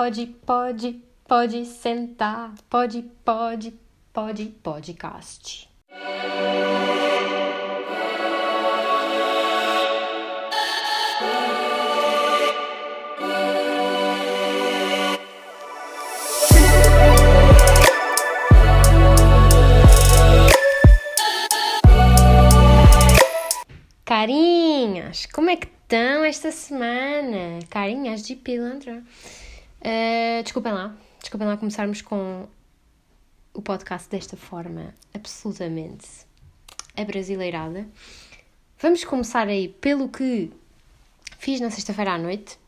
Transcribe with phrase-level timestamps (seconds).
[0.00, 3.74] pode, pode, pode sentar, pode, pode,
[4.14, 5.68] pode, podcast.
[24.06, 27.58] Carinhas, como é que estão esta semana?
[27.68, 29.04] Carinhas de pilantra.
[29.80, 32.46] Uh, desculpem lá, desculpem lá começarmos com
[33.54, 36.06] o podcast desta forma absolutamente
[36.94, 37.88] abrasileirada.
[38.78, 40.52] Vamos começar aí pelo que
[41.38, 42.58] fiz na sexta-feira à noite,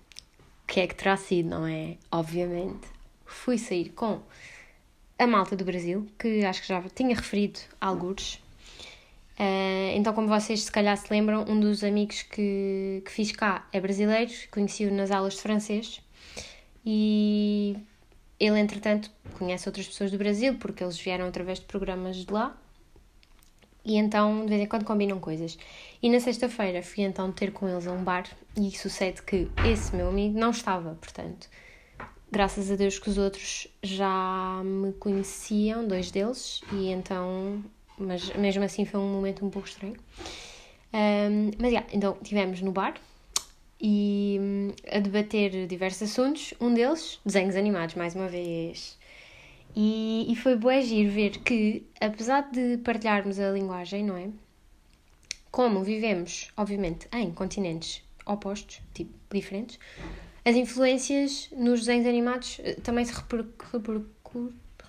[0.66, 1.98] que é que terá sido, não é?
[2.10, 2.88] Obviamente,
[3.26, 4.22] fui sair com
[5.18, 8.36] a malta do Brasil, que acho que já tinha referido alguns.
[9.38, 13.68] Uh, então, como vocês se calhar se lembram, um dos amigos que, que fiz cá
[13.70, 16.01] é brasileiro, conheci-o nas aulas de francês
[16.84, 17.76] e
[18.38, 22.56] ele, entretanto, conhece outras pessoas do Brasil porque eles vieram através de programas de lá
[23.84, 25.58] e então de vez em quando combinam coisas.
[26.02, 28.24] E na sexta-feira fui então ter com eles a um bar
[28.56, 31.48] e sucede que esse meu amigo não estava, portanto,
[32.30, 37.62] graças a Deus que os outros já me conheciam, dois deles, e então
[37.98, 39.96] mas mesmo assim foi um momento um pouco estranho.
[40.92, 42.94] Um, mas, yeah, então, estivemos no bar
[43.82, 48.96] e um, a debater diversos assuntos, um deles, desenhos animados, mais uma vez.
[49.74, 54.28] E, e foi bué giro ver que, apesar de partilharmos a linguagem, não é?
[55.50, 59.80] Como vivemos, obviamente, em continentes opostos, tipo, diferentes,
[60.44, 63.12] as influências nos desenhos animados eh, também se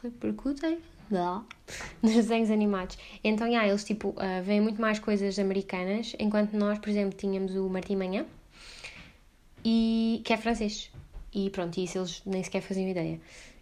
[0.04, 0.80] repercutem
[1.12, 1.44] lá,
[2.02, 2.98] nos desenhos animados.
[3.24, 7.56] Então, yeah, eles tipo, uh, veem muito mais coisas americanas, enquanto nós, por exemplo, tínhamos
[7.56, 8.26] o Martim Manhã,
[9.64, 10.92] e, que é francês.
[11.34, 13.20] E pronto, isso eles nem sequer faziam ideia.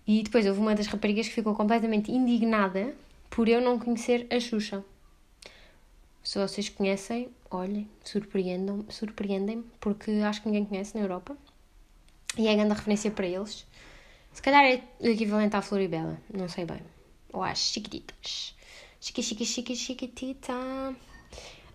[0.07, 2.93] E depois houve uma das raparigas que ficou completamente indignada
[3.29, 4.83] por eu não conhecer a Xuxa.
[6.23, 11.37] Se vocês conhecem, olhem, surpreendam-me, surpreendem porque acho que ninguém conhece na Europa.
[12.37, 13.65] E é grande referência para eles.
[14.33, 16.81] Se calhar é o equivalente à Floribela, não sei bem
[17.33, 18.55] ou às chiquititas.
[18.99, 20.53] Chiqui, chiqui, chiqui, chiquitita.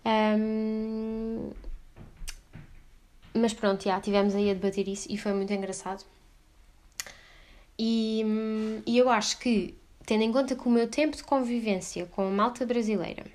[0.05, 1.51] Um,
[3.37, 6.03] mas pronto, já tivemos aí a debater isso e foi muito engraçado.
[7.77, 8.23] E,
[8.85, 9.75] e eu acho que,
[10.05, 13.25] tendo em conta que o meu tempo de convivência com a malta brasileira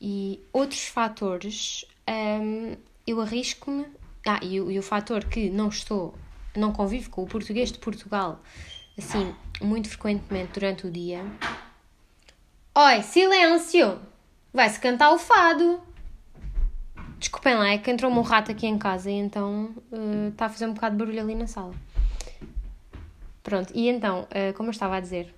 [0.00, 2.76] e outros fatores, um,
[3.06, 3.86] eu arrisco-me.
[4.26, 6.14] Ah, e, e o fator que não estou,
[6.56, 8.40] não convivo com o português de Portugal
[8.96, 11.24] assim, muito frequentemente durante o dia.
[12.74, 14.00] Oi, silêncio!
[14.52, 15.80] Vai-se cantar o fado!
[17.18, 19.74] Desculpem lá, é que entrou-me um rato aqui em casa e então
[20.30, 21.74] está uh, a fazer um bocado de barulho ali na sala.
[23.42, 25.34] Pronto, e então, uh, como eu estava a dizer,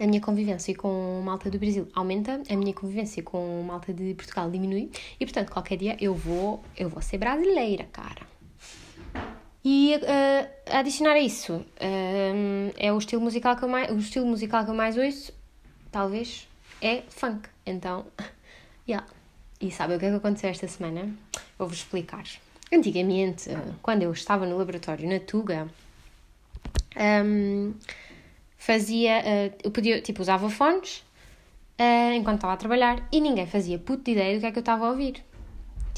[0.00, 4.50] a minha convivência com malta do Brasil aumenta, a minha convivência com malta de Portugal
[4.50, 8.26] diminui e, portanto, qualquer dia eu vou, eu vou ser brasileira, cara.
[9.64, 14.26] E uh, adicionar a isso, uh, é o estilo musical que eu mais, o estilo
[14.26, 15.32] musical que eu mais ouço,
[15.90, 16.48] talvez,
[16.80, 17.48] é funk.
[17.66, 18.06] Então,
[18.88, 19.06] yeah.
[19.60, 21.12] E sabe o que é que aconteceu esta semana?
[21.58, 22.24] Vou-vos explicar.
[22.72, 25.68] Antigamente, uh, quando eu estava no laboratório na Tuga,
[27.24, 27.74] um,
[28.56, 31.04] fazia, eu podia, tipo, usava fones
[32.16, 34.86] enquanto estava a trabalhar e ninguém fazia puta ideia do que é que eu estava
[34.86, 35.22] a ouvir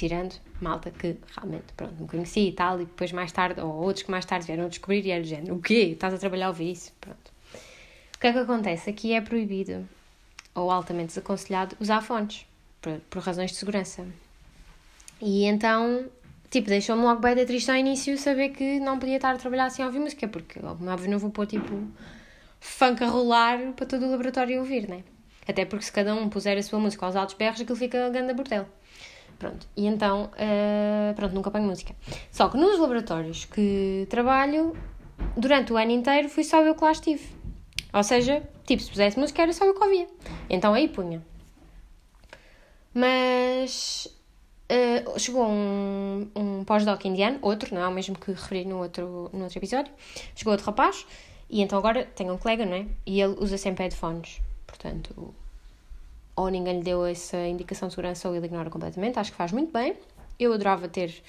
[0.01, 4.03] tirando malta que realmente, pronto, me conhecia e tal, e depois mais tarde, ou outros
[4.03, 5.91] que mais tarde vieram descobrir e era do género, o quê?
[5.93, 6.91] Estás a trabalhar a ouvir isso?
[6.99, 7.31] Pronto.
[8.17, 8.89] O que é que acontece?
[8.89, 9.87] Aqui é proibido,
[10.55, 12.47] ou altamente desaconselhado, usar fones,
[12.81, 14.07] por, por razões de segurança.
[15.21, 16.07] E então,
[16.51, 19.71] tipo, deixou-me logo bem da triste ao início saber que não podia estar a trabalhar
[19.79, 21.87] a ouvir música, porque, óbvio, não vou pôr, tipo,
[22.59, 25.03] funk a rolar para todo o laboratório ouvir, né?
[25.47, 28.33] Até porque se cada um puser a sua música aos altos berros, aquilo fica ganda
[28.35, 28.67] bordel.
[29.39, 31.95] Pronto, e então, uh, pronto, nunca apanho música.
[32.31, 34.77] Só que nos laboratórios que trabalho,
[35.37, 37.27] durante o ano inteiro, fui só eu que lá estive.
[37.93, 40.07] Ou seja, tipo, se pusesse música era só eu que ouvia.
[40.49, 41.23] Então aí punha.
[42.93, 44.09] Mas
[44.71, 49.31] uh, chegou um, um pós-doc indiano, outro, não é o mesmo que referi no outro,
[49.33, 49.93] no outro episódio.
[50.35, 51.07] Chegou outro rapaz,
[51.49, 52.87] e então agora tenho um colega, não é?
[53.07, 54.41] E ele usa sempre headphones.
[54.67, 55.35] Portanto,
[56.37, 59.19] ou ninguém lhe deu essa indicação de segurança ou ele ignora completamente.
[59.19, 59.97] Acho que faz muito bem.
[60.39, 61.23] Eu adorava ter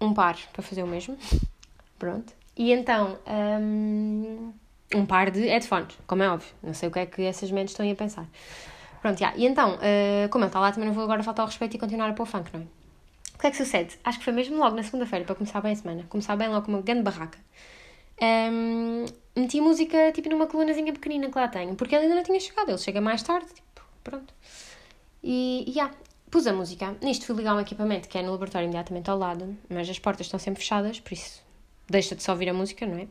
[0.00, 1.18] um par para fazer o mesmo.
[1.98, 2.32] Pronto.
[2.56, 4.52] E então, um,
[4.94, 6.48] um par de headphones, como é óbvio.
[6.62, 8.26] Não sei o que é que essas mentes estão aí a pensar.
[9.04, 9.34] Pronto, já.
[9.36, 11.78] E então, uh, como ele está lá, também não vou agora faltar ao respeito e
[11.78, 12.64] continuar a pôr funk, não é?
[13.34, 13.98] O que é que sucede?
[14.02, 16.06] Acho que foi mesmo logo na segunda-feira, para começar bem a semana.
[16.08, 17.38] Começar bem logo com uma grande barraca.
[18.22, 19.04] Um,
[19.36, 22.70] meti música tipo numa colunazinha pequenina que lá tenho, porque ele ainda não tinha chegado,
[22.70, 24.32] ele chega mais tarde, tipo, pronto.
[25.22, 25.94] E, e yeah,
[26.30, 26.96] pus a música.
[27.02, 30.28] Nisto fui ligar um equipamento que é no laboratório imediatamente ao lado, mas as portas
[30.28, 31.42] estão sempre fechadas, por isso
[31.90, 33.06] deixa de só ouvir a música, não é?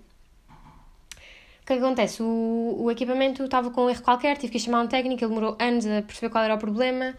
[1.64, 2.22] O que, acontece?
[2.22, 5.56] O, o equipamento estava com um erro qualquer, tive que chamar um técnico, ele demorou
[5.58, 7.16] anos a perceber qual era o problema.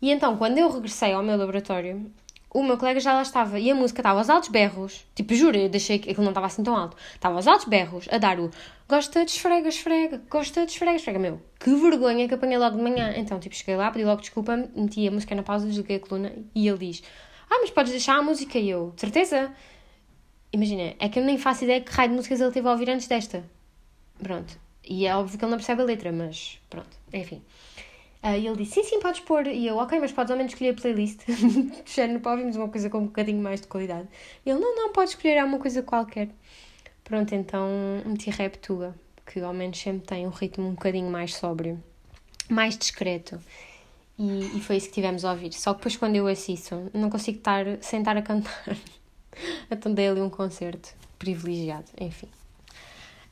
[0.00, 2.10] E então, quando eu regressei ao meu laboratório,
[2.54, 5.04] o meu colega já lá estava e a música estava aos altos berros.
[5.14, 6.96] Tipo, juro, eu deixei que aquilo não estava assim tão alto.
[7.14, 8.50] Estava aos altos berros a dar o
[8.88, 11.18] gosta de esfrega, esfrega, gosta de esfrega, esfrega.
[11.18, 13.12] Meu, que vergonha que apanhei logo de manhã.
[13.14, 16.32] Então, tipo, cheguei lá, pedi logo desculpa, meti a música na pausa, desliguei a coluna
[16.54, 17.02] e ele diz:
[17.50, 19.52] Ah, mas podes deixar a música e eu, certeza?
[20.50, 22.88] Imagina, é que eu nem faço ideia que raio de músicas ele teve a ouvir
[22.88, 23.44] antes desta.
[24.22, 24.58] Pronto.
[24.84, 27.42] E é óbvio que ele não percebe a letra, mas pronto, enfim.
[28.22, 29.46] Uh, ele disse: Sim, sim, podes pôr.
[29.46, 31.20] E eu, ok, mas podes ao menos escolher a playlist.
[31.26, 34.08] de género, para ouvirmos uma coisa com um bocadinho mais de qualidade.
[34.44, 36.28] E ele: Não, não, podes escolher alguma coisa qualquer.
[37.04, 37.68] Pronto, então
[38.04, 41.82] meti rap tuga, que ao menos sempre tem um ritmo um bocadinho mais sóbrio,
[42.48, 43.38] mais discreto.
[44.18, 45.52] E, e foi isso que tivemos a ouvir.
[45.52, 48.76] Só que depois, quando eu assisto, não consigo estar, sentar a cantar.
[49.70, 52.28] então dei ali um concerto privilegiado, enfim.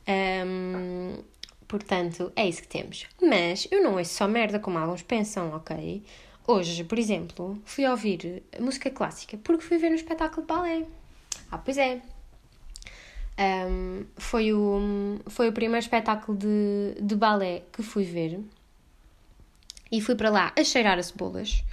[0.07, 1.23] Um,
[1.67, 3.07] portanto, é isso que temos.
[3.21, 6.03] Mas eu não ouço só merda como alguns pensam, ok?
[6.47, 10.85] Hoje, por exemplo, fui ouvir música clássica porque fui ver um espetáculo de balé.
[11.51, 12.01] Ah, pois é.
[13.37, 18.39] Um, foi, o, foi o primeiro espetáculo de, de balé que fui ver.
[19.91, 21.63] E fui para lá a cheirar as cebolas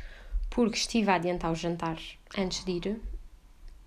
[0.51, 1.99] porque estive a adiantar o jantar
[2.37, 3.01] antes de ir,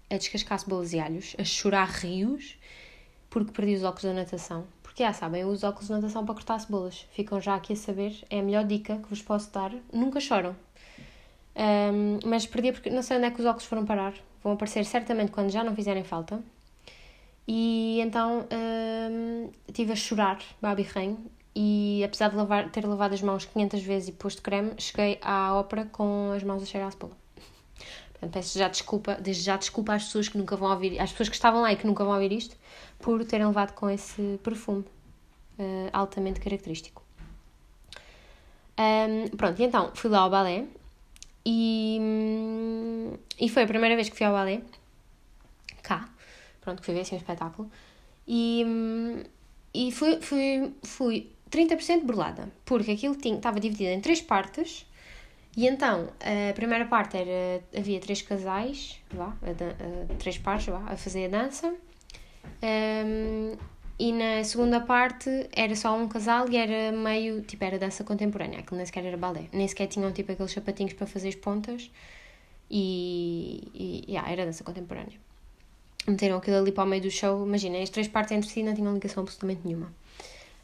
[0.09, 2.57] a descascar cebolas e alhos, a chorar rios
[3.36, 4.64] porque perdi os óculos da natação.
[4.82, 7.06] Porque já sabem, uso óculos de natação para cortar cebolas.
[7.12, 9.74] Ficam já aqui a saber, é a melhor dica que vos posso dar.
[9.92, 10.56] Nunca choram.
[11.54, 14.14] Um, mas perdi porque não sei onde é que os óculos foram parar.
[14.42, 16.42] Vão aparecer certamente quando já não fizerem falta.
[17.46, 21.18] E então um, estive a chorar, babi rain,
[21.54, 25.54] e apesar de lavar, ter lavado as mãos 500 vezes e posto creme, cheguei à
[25.56, 27.18] ópera com as mãos a cheirar a cebola.
[28.14, 31.28] Portanto, peço já desculpa, desde já desculpa às pessoas que nunca vão ouvir, às pessoas
[31.28, 32.56] que estavam lá e que nunca vão ouvir isto,
[33.06, 34.84] por terem levado com esse perfume
[35.60, 37.04] uh, altamente característico.
[38.80, 40.66] Um, pronto, e então fui lá ao balé
[41.46, 42.00] e,
[43.40, 44.63] e foi a primeira vez que fui ao balé
[45.84, 46.10] cá,
[46.60, 47.72] pronto, que fui ver assim um espetáculo
[48.28, 48.66] e,
[49.72, 54.88] e fui, fui, fui 30% burlada, porque aquilo estava dividido em três partes
[55.56, 60.84] e então, a primeira parte era, havia três casais, vá, a, a, três pares, vá,
[60.88, 61.74] a fazer a dança.
[62.63, 63.57] Um,
[63.97, 68.59] e na segunda parte era só um casal e era meio, tipo, era dança contemporânea,
[68.59, 69.47] aquilo nem sequer era balé.
[69.53, 71.89] Nem sequer tinham, tipo, aqueles sapatinhos para fazer as pontas.
[72.69, 75.18] E, e yeah, era dança contemporânea.
[76.07, 77.45] Meteram aquilo ali para o meio do show.
[77.45, 79.88] Imagina, as três partes entre si não tinham ligação absolutamente nenhuma.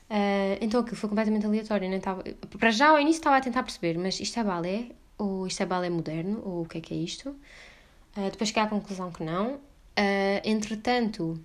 [0.09, 2.01] Uh, então aquilo foi completamente aleatório.
[2.01, 2.23] Tava...
[2.59, 4.87] Para já ao início estava a tentar perceber, mas isto é balé?
[5.17, 6.41] Ou isto é balé moderno?
[6.43, 7.29] Ou o que é que é isto?
[7.29, 9.53] Uh, depois cheguei à conclusão que não.
[9.53, 11.39] Uh, entretanto,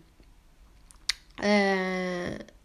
[1.41, 2.57] uh,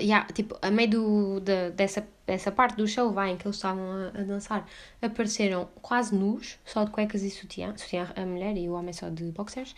[0.00, 3.56] yeah, tipo, a meio do, de, dessa, dessa parte do show vai, em que eles
[3.56, 4.66] estavam a, a, dançar,
[5.02, 9.08] apareceram quase nus, só de cuecas e sutiã, sutiã a mulher e o homem só
[9.08, 9.74] de boxers.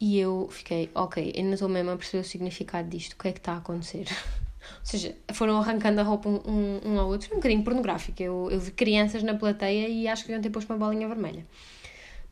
[0.00, 3.32] E eu fiquei, ok, não estou mesmo a perceber o significado disto, o que é
[3.32, 4.06] que está a acontecer?
[4.80, 8.20] Ou seja, foram arrancando a roupa um, um, ao outro, um bocadinho pornográfico.
[8.20, 11.46] Eu, eu vi crianças na plateia e acho que deviam ter posto uma bolinha vermelha.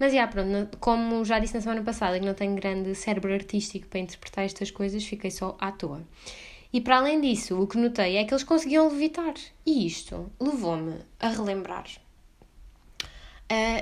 [0.00, 3.86] Mas, já, pronto, como já disse na semana passada, que não tenho grande cérebro artístico
[3.86, 6.02] para interpretar estas coisas, fiquei só à toa.
[6.72, 9.34] E para além disso, o que notei é que eles conseguiam levitar.
[9.64, 11.84] E isto levou-me a relembrar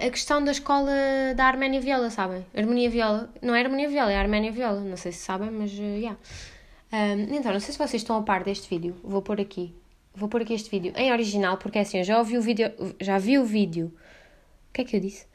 [0.06, 0.90] a questão da escola
[1.36, 2.44] da Arménia Viola, sabem?
[2.56, 3.30] Harmonia Viola.
[3.42, 4.80] Não é Harmonia Viola, é Arménia Viola.
[4.80, 5.82] Não sei se sabem, mas já.
[5.82, 6.18] Uh, yeah.
[6.92, 8.96] um, então, não sei se vocês estão a par deste vídeo.
[9.04, 9.74] Vou pôr aqui.
[10.14, 12.72] Vou pôr aqui este vídeo em original, porque assim, eu já ouvi o vídeo.
[12.98, 13.92] Já vi o vídeo.
[14.70, 15.26] O que é que eu disse?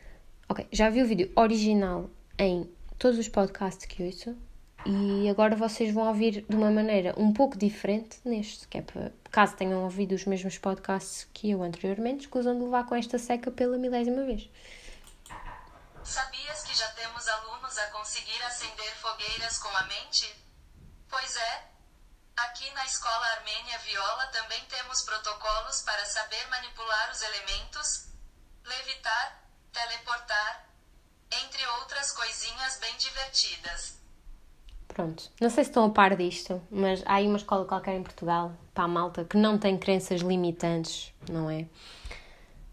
[0.50, 2.70] Ok, já vi o vídeo original em
[3.00, 4.36] todos os podcasts que ouço
[4.86, 9.14] e agora vocês vão ouvir de uma maneira um pouco diferente neste, que é para,
[9.32, 13.50] caso tenham ouvido os mesmos podcasts que eu anteriormente, escusam de levar com esta seca
[13.50, 14.50] pela milésima vez.
[16.04, 20.36] Sabias que já temos alunos a conseguir acender fogueiras com a mente?
[21.10, 21.74] Pois é.
[22.36, 28.10] Aqui na escola Armênia Viola também temos protocolos para saber manipular os elementos,
[28.66, 29.43] levitar,
[29.74, 30.70] teleportar,
[31.44, 33.98] entre outras coisinhas bem divertidas.
[34.88, 38.03] Pronto, não sei se estão a par disto, mas há aí uma escola qualquer em
[38.03, 41.65] Portugal, para a malta, que não tem crenças limitantes, não é?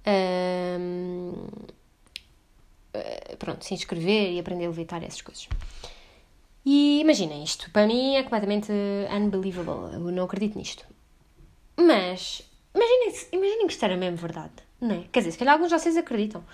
[0.07, 1.75] Uh,
[3.39, 5.49] pronto, se inscrever e aprender a levitar essas coisas.
[6.65, 8.71] E imaginem isto, para mim é completamente
[9.11, 10.85] unbelievable, eu não acredito nisto.
[11.75, 12.43] Mas,
[12.75, 15.05] imaginem, imaginem que isto era mesmo verdade, não é?
[15.11, 16.45] Quer dizer, se calhar alguns de vocês acreditam,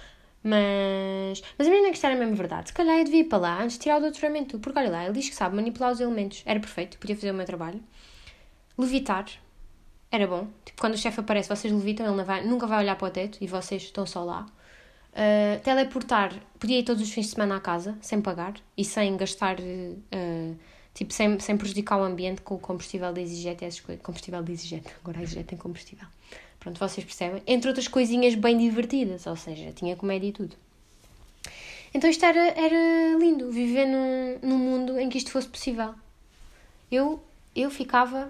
[0.47, 2.69] mas, mas imaginem que isto era mesmo verdade.
[2.69, 5.05] Se calhar eu devia ir para lá antes de tirar o doutoramento, porque olha lá,
[5.05, 7.83] ele diz que sabe manipular os elementos, era perfeito, podia fazer o meu trabalho.
[8.79, 9.27] Levitar,
[10.09, 10.47] era bom.
[10.65, 13.39] Tipo, quando o chefe aparece, vocês levitam, ele vai, nunca vai olhar para o teto
[13.41, 14.47] e vocês estão só lá.
[15.13, 19.17] Uh, teleportar, podia ir todos os fins de semana à casa, sem pagar e sem
[19.17, 20.59] gastar, uh,
[20.95, 24.05] tipo, sem, sem prejudicar o ambiente com o combustível da EasyJet e essas coisas.
[24.05, 26.07] Combustível da EasyJet, agora a EasyJet tem combustível.
[26.67, 27.41] Pronto, vocês percebem?
[27.47, 30.57] Entre outras coisinhas bem divertidas, ou seja, tinha comédia e tudo.
[31.95, 35.95] Então isto era, era lindo, viver num, num mundo em que isto fosse possível.
[36.91, 37.23] Eu,
[37.55, 38.29] eu ficava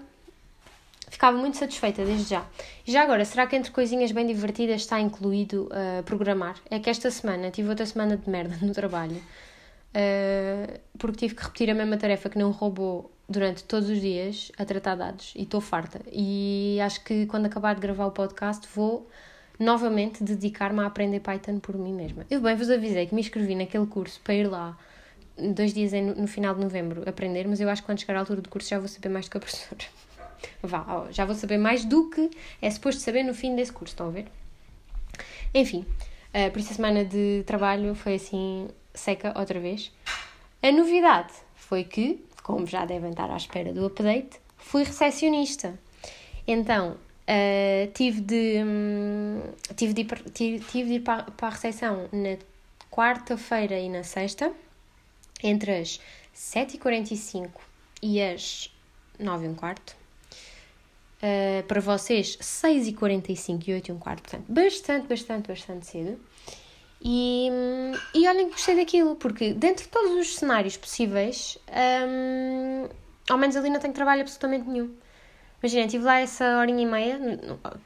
[1.09, 2.45] ficava muito satisfeita desde já.
[2.85, 6.57] Já agora, será que entre coisinhas bem divertidas está incluído uh, programar?
[6.69, 11.41] É que esta semana tive outra semana de merda no trabalho, uh, porque tive que
[11.41, 15.43] repetir a mesma tarefa que não roubou durante todos os dias a tratar dados e
[15.43, 16.01] estou farta.
[16.11, 19.09] E acho que quando acabar de gravar o podcast vou
[19.59, 22.25] novamente dedicar-me a aprender Python por mim mesma.
[22.29, 24.77] Eu bem vos avisei que me inscrevi naquele curso para ir lá
[25.37, 28.41] dois dias no final de novembro aprender, mas eu acho que quando chegar à altura
[28.41, 29.83] do curso já vou saber mais do que a professora.
[30.61, 32.29] Vá, já vou saber mais do que
[32.61, 34.27] é suposto saber no fim desse curso, estão a ver?
[35.53, 35.85] Enfim,
[36.53, 39.91] por isso a semana de trabalho foi assim seca outra vez.
[40.61, 45.77] A novidade foi que, como já devem estar à espera do update, fui recepcionista.
[46.47, 49.41] Então, uh, tive, de, um,
[49.75, 52.37] tive, de ir, tive, tive de ir para, para a recepção na
[52.89, 54.53] quarta-feira e na sexta,
[55.43, 55.99] entre as
[56.33, 57.49] 7h45
[58.01, 58.73] e as
[59.19, 59.97] 9 h quarto.
[61.17, 66.17] Uh, para vocês, 6h45 e 8 h quarto, portanto, bastante, bastante, bastante cedo.
[67.01, 67.49] E,
[68.13, 72.89] e olhem que gostei daquilo, porque dentro de todos os cenários possíveis, um,
[73.29, 74.93] ao menos ali não tenho trabalho absolutamente nenhum.
[75.61, 77.19] Imaginem, tive lá essa horinha e meia,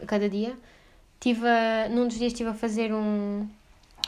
[0.08, 0.58] cada dia.
[1.20, 3.48] Tive a, num dos dias estive a fazer um,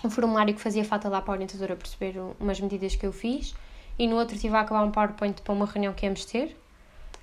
[0.04, 3.54] um formulário que fazia falta lá para a orientadora perceber umas medidas que eu fiz.
[3.98, 6.58] E no outro estive a acabar um PowerPoint para uma reunião que íamos ter.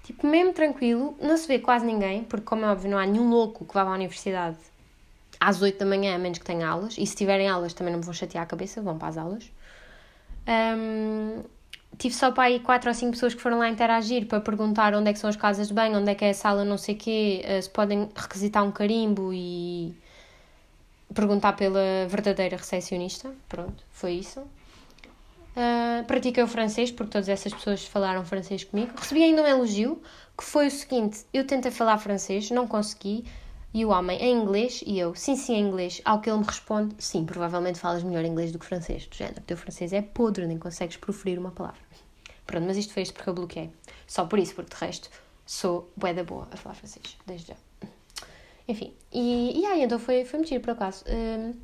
[0.05, 3.29] Tipo, mesmo tranquilo, não se vê quase ninguém, porque, como é óbvio, não há nenhum
[3.29, 4.57] louco que vá à universidade
[5.41, 7.99] às 8 da manhã, a menos que tenha aulas, e se tiverem aulas também não
[7.99, 9.51] me vão chatear a cabeça, vão para as aulas.
[10.47, 11.43] Um,
[11.99, 15.11] tive só para aí 4 ou 5 pessoas que foram lá interagir para perguntar onde
[15.11, 16.95] é que são as casas de banho, onde é que é a sala, não sei
[16.95, 19.95] o quê, eh, se podem requisitar um carimbo e
[21.15, 23.33] perguntar pela verdadeira recepcionista.
[23.49, 24.41] Pronto, foi isso.
[24.41, 28.93] Uh, pratiquei o francês, porque todas essas pessoas falaram francês comigo.
[28.97, 30.01] Recebi ainda um elogio,
[30.37, 33.25] que foi o seguinte: eu tentei falar francês, não consegui,
[33.73, 36.45] e o homem em inglês, e eu, sim, sim, em inglês, ao que ele me
[36.45, 39.07] responde: sim, provavelmente falas melhor inglês do que francês.
[39.07, 41.81] Do género, o teu francês é podre, nem consegues proferir uma palavra.
[42.47, 43.71] Pronto, mas isto foi isto porque eu bloqueei.
[44.07, 45.09] Só por isso, porque de resto
[45.47, 47.57] sou bué da boa a falar francês, desde já.
[48.67, 51.05] Enfim, e, e aí então foi, foi mentira por acaso.
[51.07, 51.55] Uh,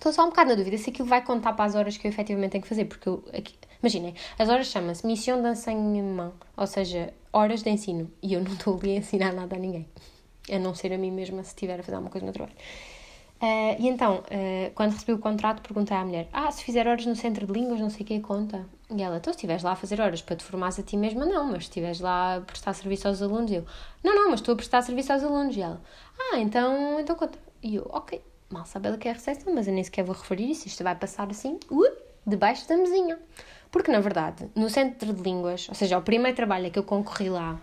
[0.00, 2.10] Estou só um bocado na dúvida se aquilo vai contar para as horas que eu
[2.10, 6.66] efetivamente tenho que fazer, porque eu, aqui, imaginem, as horas chamam-se missão de enseignement, ou
[6.66, 9.86] seja, horas de ensino, e eu não estou ali a ensinar nada a ninguém,
[10.50, 12.56] a não ser a mim mesma se estiver a fazer alguma coisa no trabalho.
[13.42, 17.06] Uh, e então, uh, quando recebi o contrato, perguntei à mulher: Ah, se fizer horas
[17.06, 18.66] no centro de línguas, não sei o que conta.
[18.90, 21.24] E ela: Então, se estiveres lá a fazer horas para te formares a ti mesma,
[21.24, 23.64] não, mas se estiveres lá a prestar serviço aos alunos, eu:
[24.04, 25.56] Não, não, mas estou a prestar serviço aos alunos.
[25.56, 25.80] E ela:
[26.18, 27.38] Ah, então, então conta.
[27.62, 30.14] E eu: Ok mal sabe ela que é a recepção, mas eu nem sequer vou
[30.14, 33.18] referir isso, isto vai passar assim, uh, debaixo da mesinha.
[33.70, 37.30] Porque, na verdade, no centro de línguas, ou seja, o primeiro trabalho que eu concorri
[37.30, 37.60] lá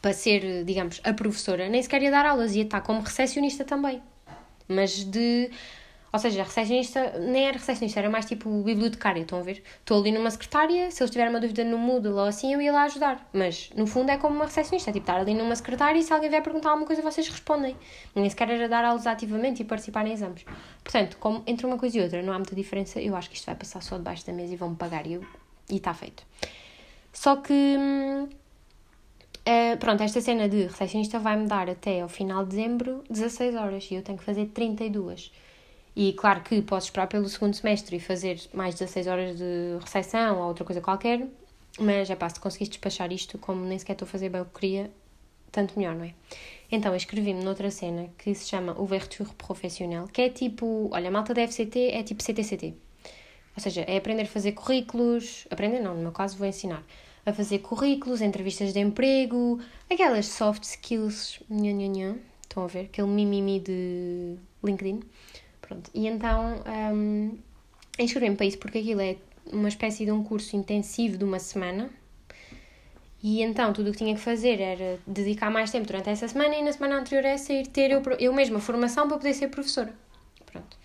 [0.00, 4.02] para ser, digamos, a professora, nem sequer ia dar aulas, ia estar como recepcionista também.
[4.68, 5.50] Mas de
[6.12, 9.62] ou seja, a recepcionista nem era recepcionista, era mais tipo bibliotecária, estão a ver?
[9.78, 12.72] Estou ali numa secretária, se eles tiverem uma dúvida no Moodle ou assim, eu ia
[12.72, 13.28] lá ajudar.
[13.32, 16.12] Mas, no fundo, é como uma recepcionista, é tipo estar ali numa secretária e se
[16.12, 17.76] alguém vier perguntar alguma coisa, vocês respondem.
[18.14, 20.44] Nem sequer era dar aulas ativamente e participar em exames.
[20.82, 23.46] Portanto, como entre uma coisa e outra não há muita diferença, eu acho que isto
[23.46, 25.20] vai passar só debaixo da mesa e vão-me pagar e
[25.70, 26.24] está feito.
[27.12, 27.52] Só que...
[27.52, 28.28] Hum,
[29.40, 33.88] Uh, pronto, esta cena de recepcionista vai-me dar até ao final de dezembro 16 horas
[33.90, 35.32] e eu tenho que fazer 32.
[35.96, 40.38] E claro que posso esperar pelo segundo semestre e fazer mais 16 horas de recepção
[40.38, 41.26] ou outra coisa qualquer,
[41.78, 44.44] mas é pá, se conseguiste despachar isto, como nem sequer estou a fazer bem o
[44.44, 44.90] que queria,
[45.50, 46.14] tanto melhor, não é?
[46.70, 51.34] Então, escrevi-me noutra cena que se chama Ouverture Professionnel, que é tipo, olha, a malta
[51.34, 52.74] da FCT é tipo CTCT.
[53.56, 56.84] Ou seja, é aprender a fazer currículos, aprender não, no meu caso vou ensinar,
[57.24, 59.60] a fazer currículos, entrevistas de emprego,
[59.90, 62.86] aquelas soft skills, nha, nha, estão a ver?
[62.86, 65.02] Aquele mimimi de LinkedIn.
[65.60, 66.62] Pronto, e então
[66.92, 67.38] um,
[67.98, 69.16] inscrevi-me para isso porque aquilo é
[69.52, 71.90] uma espécie de um curso intensivo de uma semana.
[73.22, 76.56] E então tudo o que tinha que fazer era dedicar mais tempo durante essa semana
[76.56, 79.48] e na semana anterior a essa ir ter eu, eu mesma formação para poder ser
[79.48, 79.94] professora.
[80.46, 80.78] Pronto.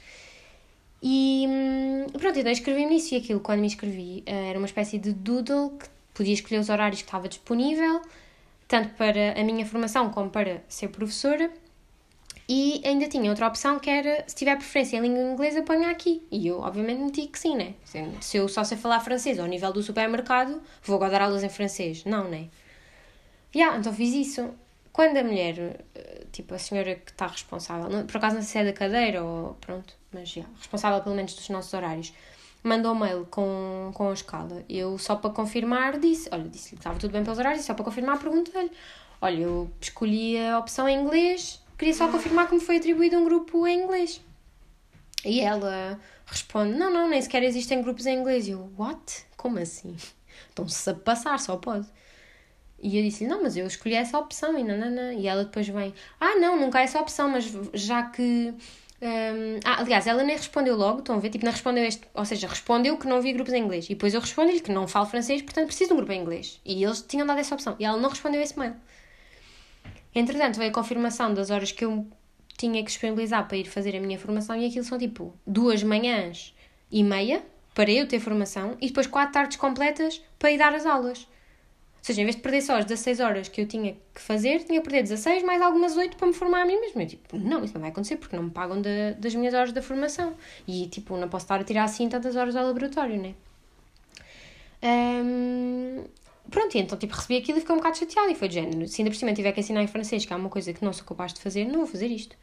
[1.02, 4.98] E hum, pronto, então inscrevi-me nisso e aquilo, quando me inscrevi, eh, era uma espécie
[4.98, 8.02] de doodle que podia escolher os horários que estava disponível,
[8.68, 11.52] tanto para a minha formação como para ser professora.
[12.48, 16.26] E ainda tinha outra opção que era, se tiver preferência em língua inglesa, ponha aqui.
[16.32, 17.74] E eu, obviamente, meti que sim, né?
[18.22, 21.50] Se eu só sei falar francês ao nível do supermercado, vou agora dar aulas em
[21.50, 22.06] francês.
[22.06, 22.48] Não, né?
[23.54, 24.54] Yeah, então fiz isso.
[24.94, 28.58] Quando a mulher, eh, tipo a senhora que está responsável, por acaso não sei se
[28.60, 32.14] é da cadeira ou pronto, mas yeah, responsável pelo menos dos nossos horários,
[32.68, 34.64] mandou um mail com, com a escala.
[34.68, 37.86] Eu, só para confirmar, disse: Olha, disse-lhe que estava tudo bem pelos horários, só para
[37.86, 38.72] confirmar, perguntei-lhe:
[39.22, 43.26] Olha, eu escolhi a opção em inglês Queria só confirmar que me foi atribuído um
[43.26, 44.22] grupo em inglês.
[45.26, 48.48] E ela responde: Não, não, nem sequer existem grupos em inglês.
[48.48, 49.26] E eu: What?
[49.36, 49.96] Como assim?
[50.50, 51.86] Estão-se a passar, só pode.
[52.82, 55.14] E eu disse-lhe: Não, mas eu escolhi essa opção e nanana.
[55.14, 58.54] E ela depois vem: Ah, não, nunca há essa opção, mas já que.
[59.02, 61.30] Um, ah, aliás, ela nem respondeu logo, estão a ver?
[61.30, 62.08] Tipo, não respondeu este.
[62.14, 63.86] Ou seja, respondeu que não havia grupos em inglês.
[63.86, 66.60] E depois eu respondi-lhe que não falo francês, portanto preciso de um grupo em inglês.
[66.66, 67.76] E eles tinham dado essa opção.
[67.80, 68.76] E ela não respondeu esse mail.
[70.14, 72.08] Entretanto, veio a confirmação das horas que eu
[72.58, 76.56] tinha que disponibilizar para ir fazer a minha formação e aquilo são tipo duas manhãs
[76.90, 80.86] e meia para eu ter formação e depois quatro tardes completas para ir dar as
[80.86, 81.28] aulas.
[82.06, 84.80] Seja, em vez de perder só as 16 horas que eu tinha que fazer, tinha
[84.80, 87.02] que perder 16 mais algumas 8 para me formar a mim mesma.
[87.02, 89.72] Eu, tipo, não, isso não vai acontecer porque não me pagam de, das minhas horas
[89.72, 90.36] da formação.
[90.68, 93.34] E, tipo, não posso estar a tirar assim tantas horas ao laboratório, né?
[94.84, 96.04] Um,
[96.52, 98.88] Pronto, e então tipo, recebi aquilo e fiquei um bocado chateada e foi de género.
[98.88, 100.94] Se ainda por cima tiver que ensinar em francês, que é uma coisa que não
[100.94, 102.38] sou capaz de fazer, não vou fazer isto.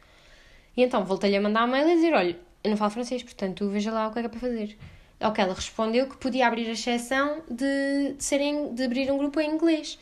[0.77, 3.69] E então voltei-lhe a mandar uma mail e dizer: olha, eu não falo francês, portanto
[3.69, 4.77] veja lá o que é que é para fazer.
[5.23, 9.19] Ao que ela respondeu que podia abrir a exceção de, de, serem, de abrir um
[9.19, 9.99] grupo em inglês.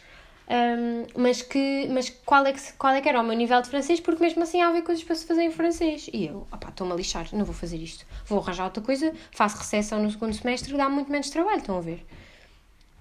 [0.50, 3.68] Um, mas que, mas qual, é que, qual é que era o meu nível de
[3.68, 4.00] francês?
[4.00, 6.10] Porque mesmo assim havia coisas para se fazer em francês.
[6.12, 8.04] E eu, opá, estou-me a lixar, não vou fazer isto.
[8.26, 11.80] Vou arranjar outra coisa, faço recessão no segundo semestre, dá muito menos trabalho, estão a
[11.80, 12.04] ver?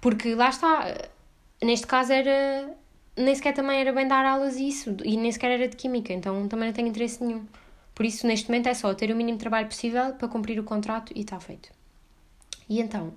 [0.00, 1.10] Porque lá está,
[1.62, 2.72] neste caso era.
[3.16, 6.12] Nem sequer também era bem dar aulas e isso, e nem sequer era de química,
[6.12, 7.44] então também não tenho interesse nenhum.
[7.94, 11.12] Por isso, neste momento, é só ter o mínimo trabalho possível para cumprir o contrato
[11.14, 11.79] e está feito.
[12.70, 13.12] E então,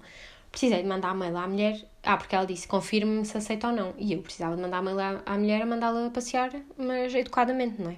[0.51, 1.81] precisei de mandar mail à mulher.
[2.03, 3.93] Ah, porque ela disse confirme-me se aceita ou não.
[3.97, 7.91] E eu precisava de mandar mail à, à mulher a mandá-la passear, mas educadamente, não
[7.91, 7.97] é?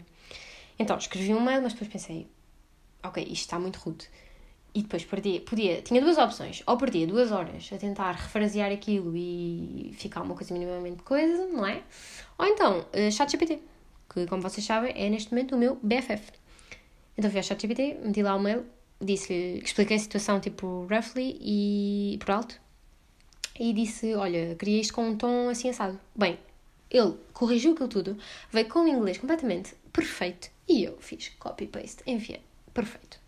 [0.77, 2.27] Então, escrevi um mail, mas depois pensei:
[3.03, 4.07] ok, isto está muito rude
[4.75, 9.15] e depois perdia, podia, tinha duas opções, ou perdia duas horas a tentar refrasear aquilo
[9.15, 11.81] e ficar uma coisa minimamente coisa, não é?
[12.37, 13.61] Ou então, uh, ChatGPT,
[14.13, 16.33] que como vocês sabem é neste momento o meu BFF.
[17.17, 18.65] Então fui ao ChatGPT, meti lá o mail,
[19.01, 22.59] disse expliquei a situação tipo roughly e por alto,
[23.59, 25.99] e disse, olha, queria isto com um tom assim assado.
[26.15, 26.37] Bem,
[26.89, 28.17] ele corrigiu aquilo tudo,
[28.51, 32.41] veio com o inglês completamente perfeito, e eu fiz copy-paste, enviei,
[32.73, 33.25] perfeito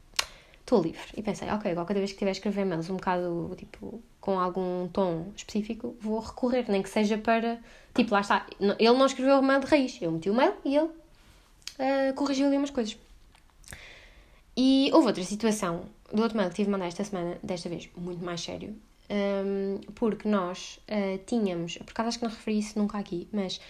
[0.68, 1.02] estou livre.
[1.16, 4.38] E pensei, ok, agora cada vez que tiver a escrever mails um bocado, tipo, com
[4.40, 7.60] algum tom específico, vou recorrer, nem que seja para,
[7.96, 10.76] tipo, lá está, ele não escreveu o mail de raiz, eu meti o mail e
[10.76, 12.98] ele uh, corrigiu ali umas coisas.
[14.60, 17.88] E houve outra situação do outro mail que tive de mandar esta semana, desta vez
[17.96, 18.76] muito mais sério,
[19.10, 23.62] um, porque nós uh, tínhamos, por acaso acho que não referi isso nunca aqui, mas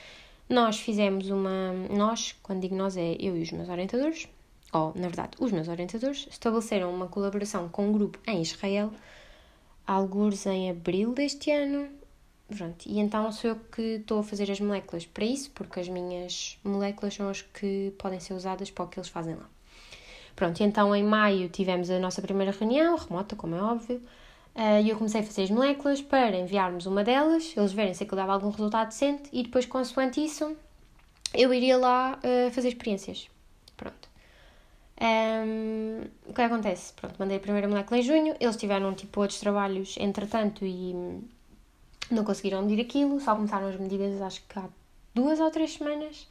[0.50, 4.30] nós fizemos uma, nós, quando digo nós é eu e os meus orientadores,
[4.72, 8.92] ou na verdade os meus orientadores, estabeleceram uma colaboração com um grupo em Israel,
[9.86, 11.90] alguns em abril deste ano.
[12.48, 15.90] Pronto, e então sou eu que estou a fazer as moléculas para isso, porque as
[15.90, 19.50] minhas moléculas são as que podem ser usadas para o que eles fazem lá.
[20.38, 24.00] Pronto, então em maio tivemos a nossa primeira reunião, remota, como é óbvio,
[24.54, 28.04] eh, e eu comecei a fazer as moléculas para enviarmos uma delas, eles verem se
[28.04, 30.56] aquilo dava algum resultado decente, e depois, consoante isso,
[31.34, 33.28] eu iria lá uh, fazer experiências.
[33.76, 34.08] Pronto.
[35.02, 36.94] Um, o que acontece?
[36.94, 40.94] Pronto, mandei a primeira molécula em junho, eles tiveram tipo outros trabalhos entretanto e
[42.12, 44.66] não conseguiram medir aquilo, só começaram as medidas acho que há
[45.16, 46.28] duas ou três semanas.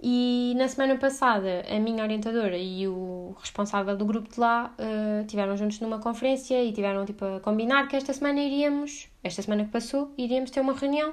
[0.00, 5.26] E na semana passada, a minha orientadora e o responsável do grupo de lá uh,
[5.26, 9.64] tiveram juntos numa conferência e tiveram tipo a combinar que esta semana iríamos, esta semana
[9.64, 11.12] que passou, iríamos ter uma reunião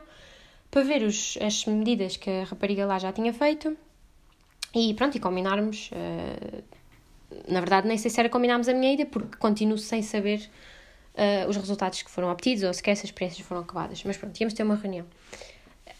[0.69, 3.75] para ver os, as medidas que a rapariga lá já tinha feito
[4.73, 5.89] e pronto, e combinarmos.
[5.91, 6.63] Uh,
[7.47, 10.47] na verdade, nem sei se era combinarmos a minha ida, porque continuo sem saber
[11.15, 14.03] uh, os resultados que foram obtidos ou sequer se as experiências foram acabadas.
[14.03, 15.07] Mas pronto, íamos ter uma reunião.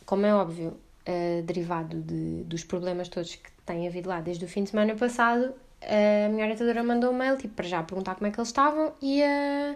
[0.05, 4.47] Como é óbvio, uh, derivado de, dos problemas todos que têm havido lá desde o
[4.47, 8.27] fim de semana passado, a minha orientadora mandou um mail, tipo, para já perguntar como
[8.27, 9.75] é que eles estavam e uh,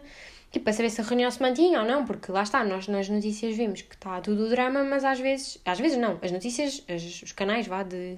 [0.51, 3.07] tipo, para saber se a reunião se mantinha ou não, porque lá está, nós nas
[3.09, 6.83] notícias vimos que está tudo o drama, mas às vezes, às vezes não, as notícias,
[6.87, 8.17] as, os canais, vá, de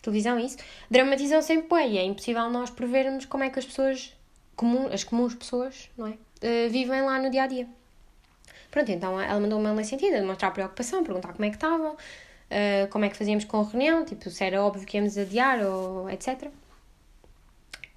[0.00, 0.56] televisão isso,
[0.90, 4.16] dramatizam sempre, e é impossível nós prevermos como é que as pessoas,
[4.54, 7.64] comum, as comuns pessoas, não é, uh, vivem lá no dia-a-dia.
[7.64, 7.82] -dia.
[8.70, 11.56] Pronto, então ela mandou um mail nesse sentido, de mostrar preocupação, perguntar como é que
[11.56, 11.94] estavam,
[12.52, 15.64] uh, como é que fazíamos com a reunião, tipo, se era óbvio que íamos adiar
[15.64, 16.48] ou etc.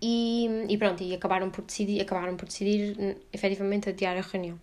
[0.02, 4.60] E, e pronto, e acabaram por decidir, acabaram por decidir efetivamente adiar a reunião.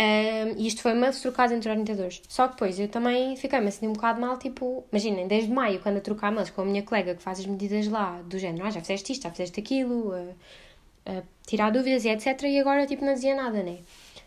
[0.00, 2.22] Um, e isto foi mails trocados entre orientadores.
[2.28, 5.96] Só que depois eu também fiquei-me assim um bocado mal, tipo, imaginem, desde maio, quando
[5.96, 8.70] a trocar mails com a minha colega que faz as medidas lá, do género, ah,
[8.70, 10.36] já fizeste isto, já fizeste aquilo, uh,
[11.06, 12.42] uh, tirar dúvidas e etc.
[12.44, 13.78] E agora, tipo, não dizia nada, né?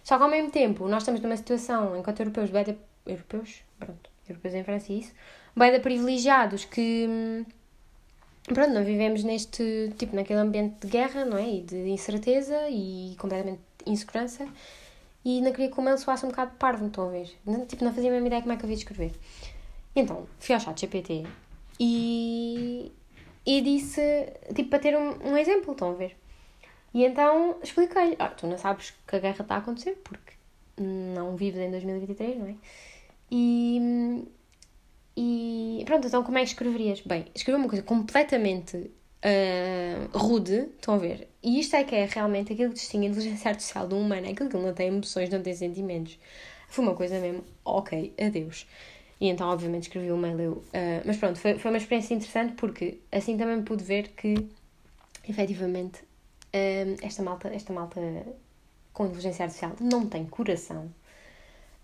[0.03, 4.53] Só que ao mesmo tempo, nós estamos numa situação, enquanto europeus, bem europeus, pronto, europeus
[4.53, 5.13] em França isso,
[5.55, 7.45] bem de privilegiados que, hum,
[8.45, 11.49] pronto, não vivemos neste, tipo, naquele ambiente de guerra, não é?
[11.49, 14.47] E de incerteza e completamente insegurança.
[15.23, 17.29] E não queria que o mail soasse um bocado parvo, estão a ver?
[17.45, 19.13] Não, tipo, não fazia a mesma ideia como é que eu havia de escrever.
[19.95, 21.27] Então, fui ao chat GPT
[21.79, 22.91] e,
[23.45, 24.01] e disse,
[24.55, 26.17] tipo, para ter um, um exemplo, estão a ver?
[26.93, 30.33] E então expliquei-lhe: ah, tu não sabes que a guerra está a acontecer porque
[30.77, 32.55] não vives em 2023, não é?
[33.31, 34.25] E,
[35.15, 37.01] e pronto, então como é que escreverias?
[37.01, 41.29] Bem, escrevi uma coisa completamente uh, rude, estão a ver?
[41.41, 44.31] E isto é que é realmente aquilo que distingue a inteligência artificial do humano, é
[44.31, 46.19] aquilo que não tem emoções, não tem sentimentos.
[46.67, 48.67] Foi uma coisa mesmo, ok, adeus.
[49.19, 50.51] E então, obviamente, escrevi um mail eu.
[50.53, 54.49] Uh, mas pronto, foi, foi uma experiência interessante porque assim também pude ver que,
[55.27, 56.03] efetivamente,
[56.53, 58.01] um, esta malta, esta malta
[58.93, 60.91] com inteligência artificial não tem coração.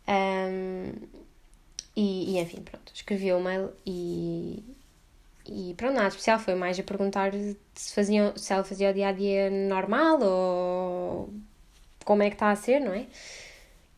[0.07, 0.91] Um,
[1.97, 4.63] e, e, enfim, pronto, escrevi o mail e,
[5.47, 7.31] e pronto, nada especial, foi mais a perguntar
[7.73, 11.33] se, faziam, se ela fazia o dia a dia normal ou
[12.05, 13.07] como é que está a ser, não é?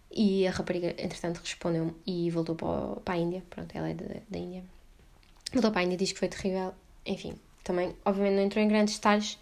[0.10, 3.44] E a rapariga, entretanto, respondeu-me e voltou para, para a Índia.
[3.50, 4.64] Pronto, ela é da, da Índia.
[5.52, 6.74] Voltou para a Índia, diz que foi terrível.
[7.06, 7.36] Enfim,
[7.66, 9.38] também, obviamente, não entrou em grandes detalhes,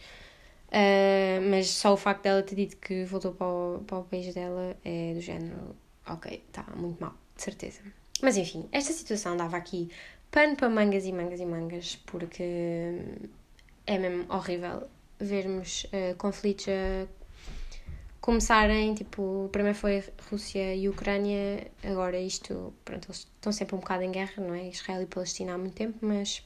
[0.67, 4.33] Uh, mas só o facto dela ter dito que voltou para o, para o país
[4.33, 5.73] dela é do género,
[6.05, 7.79] ok, está muito mal, de certeza.
[8.21, 9.89] Mas enfim, esta situação dava aqui
[10.31, 12.43] pano para mangas e mangas e mangas, porque
[13.85, 14.87] é mesmo horrível
[15.19, 17.07] vermos uh, conflitos a
[18.19, 24.03] começarem, tipo, primeiro foi Rússia e Ucrânia, agora isto, pronto, eles estão sempre um bocado
[24.03, 24.67] em guerra, não é?
[24.67, 26.43] Israel e Palestina há muito tempo, mas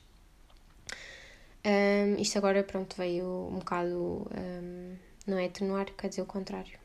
[1.66, 6.80] um, isto agora, pronto, veio um bocado, um, não é atenuar, quer dizer o contrário.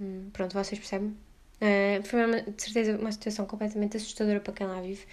[0.00, 1.16] Um, pronto, vocês percebem?
[1.60, 5.04] Uh, foi uma, de certeza uma situação completamente assustadora para quem lá vive.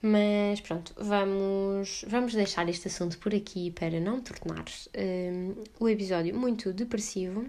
[0.00, 4.64] Mas pronto, vamos, vamos deixar este assunto por aqui para não tornar
[4.96, 7.46] um, o episódio muito depressivo.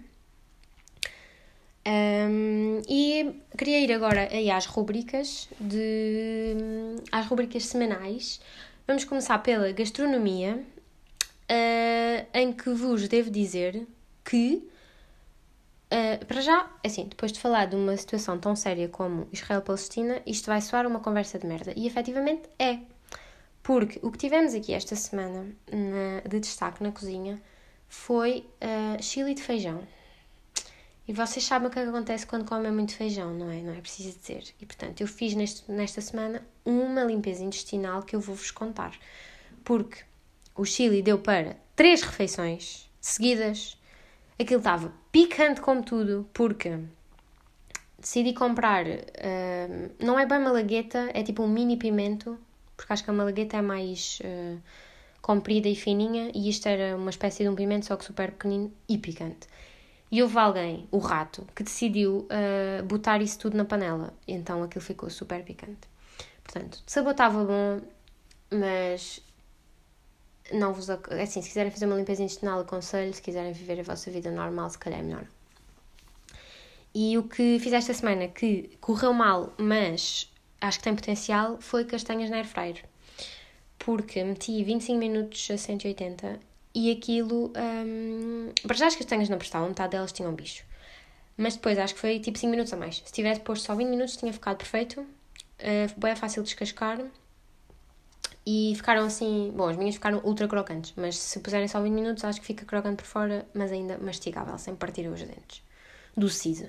[1.88, 6.56] Um, e queria ir agora aí às rubricas de
[7.12, 8.40] às rubricas semanais
[8.90, 13.86] Vamos começar pela gastronomia, uh, em que vos devo dizer
[14.26, 14.68] que,
[15.92, 20.48] uh, para já, assim, depois de falar de uma situação tão séria como Israel-Palestina, isto
[20.48, 21.74] vai soar uma conversa de merda.
[21.76, 22.80] E efetivamente é.
[23.62, 27.42] Porque o que tivemos aqui esta semana na, de destaque na cozinha
[27.88, 29.82] foi uh, chili de feijão.
[31.08, 33.62] E vocês sabem o que, é que acontece quando comem muito feijão, não é?
[33.62, 34.44] Não é preciso dizer.
[34.62, 38.96] E portanto, eu fiz neste, nesta semana uma limpeza intestinal que eu vou-vos contar.
[39.64, 40.04] Porque
[40.56, 43.76] o chili deu para três refeições seguidas.
[44.40, 46.80] Aquilo estava picante como tudo, porque
[48.00, 48.86] decidi comprar.
[48.86, 52.40] Uh, não é bem malagueta, é tipo um mini pimento,
[52.78, 54.60] porque acho que a malagueta é mais uh,
[55.22, 58.72] comprida e fininha, e isto era uma espécie de um pimento, só que super pequenino
[58.88, 59.48] e picante.
[60.12, 64.14] E houve alguém, o rato, que decidiu uh, botar isso tudo na panela.
[64.28, 65.88] Então aquilo ficou super picante.
[66.44, 67.82] Portanto, sabor estava bom,
[68.50, 69.22] mas
[70.54, 70.90] não vos.
[70.90, 73.14] É assim, se quiserem fazer uma limpeza intestinal, aconselho.
[73.14, 75.26] Se quiserem viver a vossa vida normal, se calhar é melhor.
[76.94, 81.86] E o que fiz esta semana que correu mal, mas acho que tem potencial, foi
[81.86, 82.84] castanhas na air fryer.
[83.78, 86.40] Porque meti 25 minutos a 180
[86.74, 87.54] e aquilo.
[87.56, 90.64] Um, para já as castanhas não prestavam, metade delas tinham bicho.
[91.38, 92.98] Mas depois acho que foi tipo 5 minutos a mais.
[93.06, 95.02] Se tivesse posto só 20 minutos, tinha ficado perfeito.
[95.02, 97.00] Uh, bem fácil de descascar.
[98.52, 99.54] E ficaram assim.
[99.56, 100.92] Bom, as minhas ficaram ultra crocantes.
[100.98, 104.58] Mas se puserem só 20 minutos, acho que fica crocante por fora, mas ainda mastigável,
[104.58, 105.62] sem partir os dentes.
[106.18, 106.68] Do siso.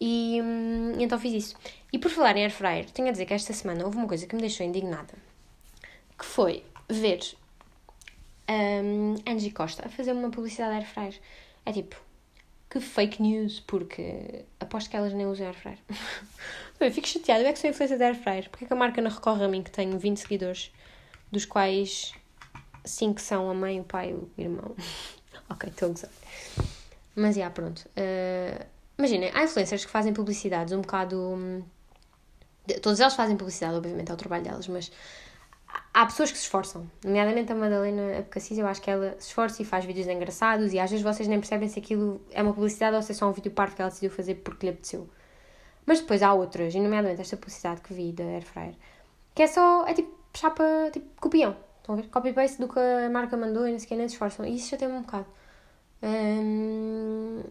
[0.00, 1.56] E hum, então fiz isso.
[1.92, 4.24] E por falar em air fryer, tenho a dizer que esta semana houve uma coisa
[4.24, 5.14] que me deixou indignada.
[6.16, 7.22] Que foi ver
[8.48, 11.20] um, Angie Costa a fazer uma publicidade air fryer.
[11.66, 11.96] É tipo,
[12.70, 15.78] que fake news, porque aposto que elas nem usam air fryer.
[16.78, 18.48] Eu fico chateada, eu é que sou influência de air fryer.
[18.48, 20.70] Porque é que a marca não recorre a mim, que tenho 20 seguidores,
[21.32, 22.14] dos quais
[22.84, 24.76] 5 são a mãe, o pai e o irmão.
[25.50, 26.10] ok, estou a gozar.
[27.16, 27.84] Mas, já, yeah, pronto.
[27.96, 28.64] Uh,
[28.98, 31.16] Imaginem, há influencers que fazem publicidades um bocado...
[31.20, 31.62] Hum,
[32.82, 34.90] todos eles fazem publicidade, obviamente, é o trabalho delas, mas
[35.98, 39.60] há pessoas que se esforçam, nomeadamente a Madalena Abcacis, eu acho que ela se esforça
[39.62, 42.94] e faz vídeos engraçados e às vezes vocês nem percebem se aquilo é uma publicidade
[42.94, 45.08] ou se é só um vídeo parto que ela decidiu fazer porque lhe apeteceu.
[45.84, 48.74] Mas depois há outras, e nomeadamente esta publicidade que vi da Airfryer,
[49.34, 52.08] que é só, é tipo chapa, tipo copião, estão a ver?
[52.08, 54.46] Copy-paste do que a marca mandou e não sei o que, nem se esforçam.
[54.46, 55.26] E isso já tem um bocado.
[56.00, 57.42] Hum,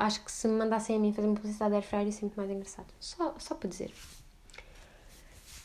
[0.00, 2.50] acho que se me mandassem a mim fazer uma publicidade da Airfryer ser muito mais
[2.50, 2.88] engraçado.
[2.98, 3.92] Só, só para dizer.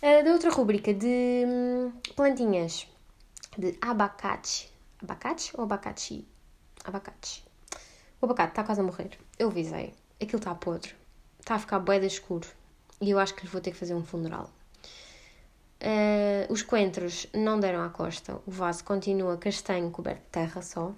[0.01, 2.87] Uh, da outra rubrica de hum, plantinhas
[3.57, 4.71] de abacate.
[5.01, 6.27] Abacate ou abacate?
[6.83, 7.43] Abacate.
[8.21, 9.17] O abacate está quase a morrer.
[9.39, 9.95] Eu visei.
[10.21, 10.93] Aquilo está podre.
[11.39, 12.47] Está a ficar bué escuro.
[13.01, 14.51] E eu acho que lhe vou ter que fazer um funeral.
[15.81, 18.39] Uh, os coentros não deram à costa.
[18.45, 20.93] O vaso continua castanho, coberto de terra só.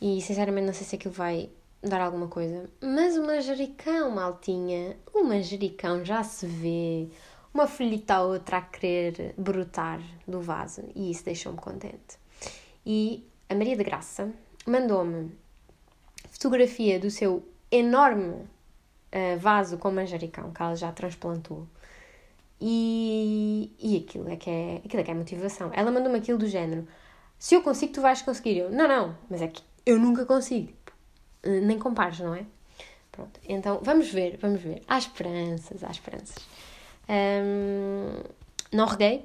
[0.00, 1.50] E sinceramente não sei se aquilo vai
[1.82, 2.70] dar alguma coisa.
[2.80, 4.96] Mas o manjericão, maltinha.
[5.12, 7.08] O manjericão já se vê
[7.52, 12.18] uma folhita a outra a querer brotar do vaso e isso deixou-me contente.
[12.84, 14.32] E a Maria de Graça
[14.66, 15.32] mandou-me
[16.30, 21.66] fotografia do seu enorme uh, vaso com manjericão que ela já transplantou.
[22.60, 25.70] E, e aquilo, é que é, aquilo é que é motivação.
[25.72, 26.86] Ela mandou-me aquilo do género:
[27.38, 28.58] se eu consigo, tu vais conseguir.
[28.58, 30.72] Eu, não, não, mas é que eu nunca consigo.
[31.42, 32.44] Eh, nem compares, não é?
[33.12, 34.82] Pronto, então vamos ver, vamos ver.
[34.88, 36.36] Há esperanças, há esperanças.
[37.08, 38.22] Um,
[38.72, 39.24] não reguei,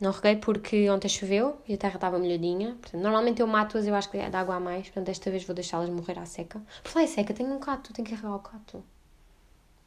[0.00, 2.76] não reguei porque ontem choveu e a terra estava molhadinha.
[2.80, 4.86] Portanto, normalmente eu mato-as, eu acho que de água a mais.
[4.86, 6.60] Portanto, desta vez vou deixá-las morrer à seca.
[6.82, 8.84] Por falar em seca, tenho um cato, tenho que regar o cato.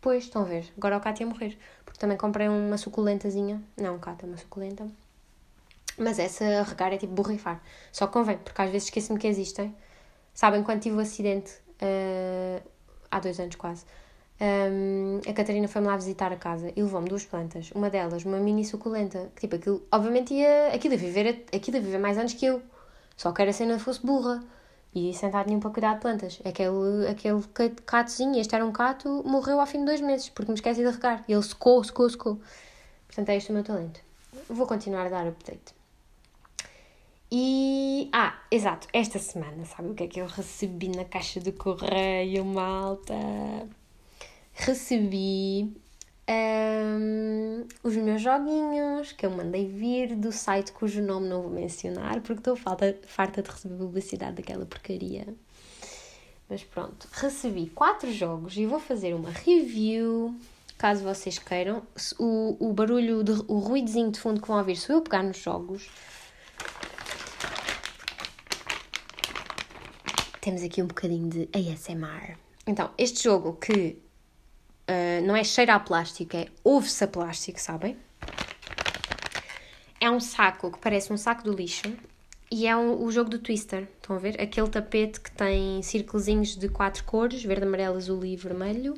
[0.01, 1.57] Pois, estão a ver, agora o cato ia morrer.
[1.83, 3.61] Porque também comprei uma suculentazinha.
[3.75, 4.87] Não, um cato é uma suculenta.
[5.97, 7.61] Mas essa regar é tipo borrifar.
[7.91, 9.75] Só convém, porque às vezes esqueço-me que existem.
[10.33, 12.63] Sabem quando tive o acidente, uh,
[13.09, 13.85] há dois anos quase,
[14.39, 17.71] um, a Catarina foi-me lá visitar a casa e levou-me duas plantas.
[17.71, 19.31] Uma delas, uma mini suculenta.
[19.35, 20.69] Que, tipo, aquilo, obviamente ia.
[20.73, 22.61] Aquilo ia, viver, aquilo ia viver mais anos que eu.
[23.15, 24.43] Só que era se ainda fosse burra.
[24.93, 26.39] E sentado nenhum para cuidar de plantas.
[26.45, 27.41] Aquele, aquele
[27.85, 30.89] catozinho, este era um cato, morreu ao fim de dois meses, porque me esqueci de
[30.89, 31.23] regar.
[31.27, 32.39] Ele secou, secou, secou.
[33.07, 33.99] Portanto, é este o meu talento.
[34.49, 35.75] Vou continuar a dar update.
[37.31, 38.09] E.
[38.13, 42.45] Ah, exato, esta semana, sabe o que é que eu recebi na caixa do correio,
[42.45, 43.13] malta?
[44.57, 45.73] Recebi
[46.29, 52.19] um, os meus joguinhos que eu mandei vir do site cujo nome não vou mencionar
[52.21, 55.27] porque estou falta, farta de receber publicidade daquela porcaria.
[56.49, 60.35] Mas pronto, recebi quatro jogos e vou fazer uma review
[60.77, 61.83] caso vocês queiram.
[62.19, 65.37] O, o barulho, de, o ruidozinho de fundo que vão ouvir, se eu pegar nos
[65.37, 65.89] jogos.
[70.39, 72.37] Temos aqui um bocadinho de ASMR.
[72.65, 73.97] Então, este jogo que
[74.89, 77.97] Uh, não é cheiro a plástico, é ouve-se a plástico, sabem?
[79.99, 81.93] É um saco que parece um saco do lixo
[82.49, 83.87] e é um, o jogo do Twister.
[84.01, 84.39] Estão a ver?
[84.41, 88.93] Aquele tapete que tem círculozinhos de quatro cores: verde, amarelo, azul e vermelho.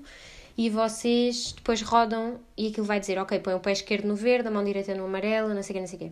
[0.56, 4.48] E vocês depois rodam e aquilo vai dizer: Ok, põe o pé esquerdo no verde,
[4.48, 6.12] a mão direita no amarelo, não sei o que, não sei o quê.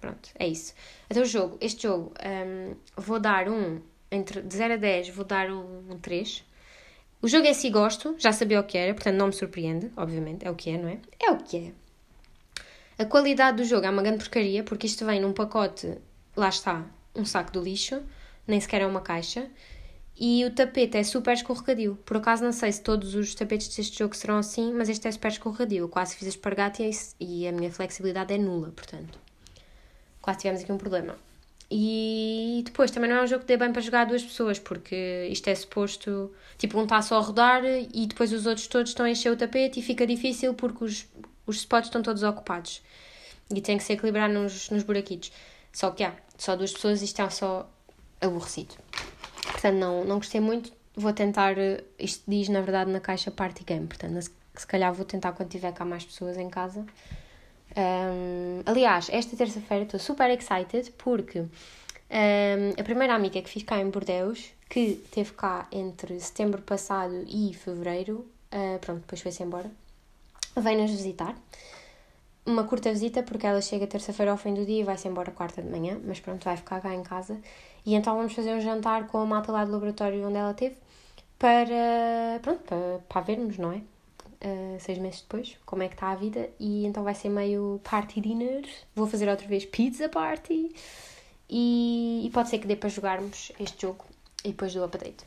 [0.00, 0.74] Pronto, é isso.
[1.08, 3.80] Então, o jogo, este jogo, um, vou dar um,
[4.10, 6.44] entre de 0 a 10, vou dar um, um 3
[7.22, 10.44] o jogo em si gosto, já sabia o que era, portanto não me surpreende, obviamente,
[10.46, 10.98] é o que é, não é?
[11.20, 13.02] É o que é.
[13.02, 15.96] A qualidade do jogo é uma grande porcaria, porque isto vem num pacote,
[16.36, 18.02] lá está, um saco do lixo,
[18.46, 19.48] nem sequer é uma caixa,
[20.16, 21.96] e o tapete é super escorregadio.
[22.04, 25.12] Por acaso não sei se todos os tapetes deste jogo serão assim, mas este é
[25.12, 25.78] super escorregadio.
[25.78, 26.82] Eu quase fiz a espargata
[27.18, 29.18] e a minha flexibilidade é nula, portanto.
[30.20, 31.16] Quase tivemos aqui um problema.
[31.74, 35.26] E depois também não é um jogo que dê bem para jogar duas pessoas, porque
[35.30, 36.30] isto é suposto.
[36.58, 39.36] Tipo, um está só a rodar e depois os outros todos estão a encher o
[39.36, 41.06] tapete e fica difícil porque os,
[41.46, 42.82] os spots estão todos ocupados.
[43.50, 45.32] E tem que se equilibrar nos, nos buraquitos.
[45.72, 47.66] Só que há, só duas pessoas isto é só
[48.20, 48.74] aborrecido.
[49.42, 50.70] Portanto, não, não gostei muito.
[50.94, 51.56] Vou tentar.
[51.98, 55.72] Isto diz na verdade na caixa Party Game, portanto, se calhar vou tentar quando tiver
[55.72, 56.84] cá mais pessoas em casa
[57.76, 61.48] um, aliás, esta terça-feira estou super excited porque um,
[62.78, 67.54] a primeira amiga que fiz cá em Bordeus, que teve cá entre setembro passado e
[67.54, 69.70] fevereiro, uh, pronto, depois foi-se embora,
[70.56, 71.34] vem-nos visitar.
[72.44, 75.62] uma curta visita, porque ela chega terça-feira ao fim do dia e vai-se embora quarta
[75.62, 77.40] de manhã, mas pronto, vai ficar cá em casa.
[77.86, 80.76] E então vamos fazer um jantar com a malta lá do laboratório onde ela teve,
[81.38, 83.80] para, pronto, para, para vermos, não é?
[84.44, 86.50] Uh, seis meses depois, como é que está a vida.
[86.58, 88.64] E então vai ser meio party dinner.
[88.94, 90.74] Vou fazer outra vez pizza party.
[91.48, 94.04] E, e pode ser que dê para jogarmos este jogo
[94.44, 95.24] e depois do update.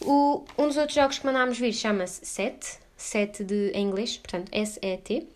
[0.00, 4.48] O, um dos outros jogos que mandámos vir chama-se Set, Set de, em inglês, portanto
[4.52, 5.26] S-E-T.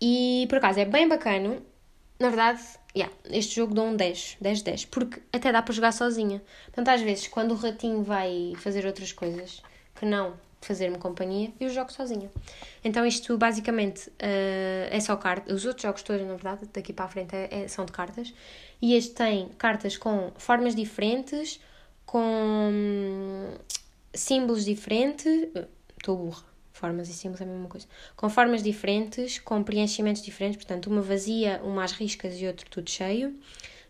[0.00, 1.58] E por acaso é bem bacana.
[2.20, 2.62] Na verdade,
[2.96, 6.42] yeah, este jogo dá um 10, 10, 10, porque até dá para jogar sozinha.
[6.66, 9.62] Portanto, às vezes, quando o ratinho vai fazer outras coisas
[9.94, 12.30] que não fazer-me companhia, eu jogo sozinha.
[12.82, 15.54] Então, isto basicamente uh, é só cartas.
[15.54, 18.32] Os outros jogos todos, na verdade, daqui para a frente é, é, são de cartas.
[18.80, 21.60] E este tem cartas com formas diferentes,
[22.04, 23.54] com hum,
[24.12, 25.48] símbolos diferentes.
[25.96, 27.86] Estou burra formas e símbolos é a mesma coisa.
[28.16, 32.90] Com formas diferentes, com preenchimentos diferentes, portanto, uma vazia, uma às riscas e outro tudo
[32.90, 33.34] cheio,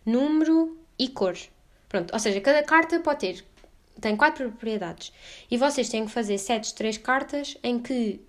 [0.07, 1.37] número e cor.
[1.89, 3.45] Pronto, ou seja, cada carta pode ter,
[4.01, 5.13] tem quatro propriedades.
[5.51, 8.21] E vocês têm que fazer sets de três cartas em que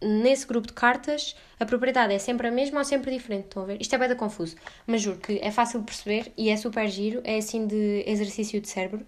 [0.00, 3.44] nesse grupo de cartas a propriedade é sempre a mesma ou sempre diferente.
[3.44, 3.80] Estão a ver?
[3.80, 4.56] Isto é bem confuso,
[4.86, 8.60] mas juro que é fácil de perceber e é super giro, é assim de exercício
[8.60, 9.04] de cérebro.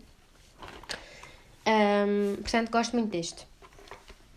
[1.67, 3.47] Um, portanto, gosto muito deste.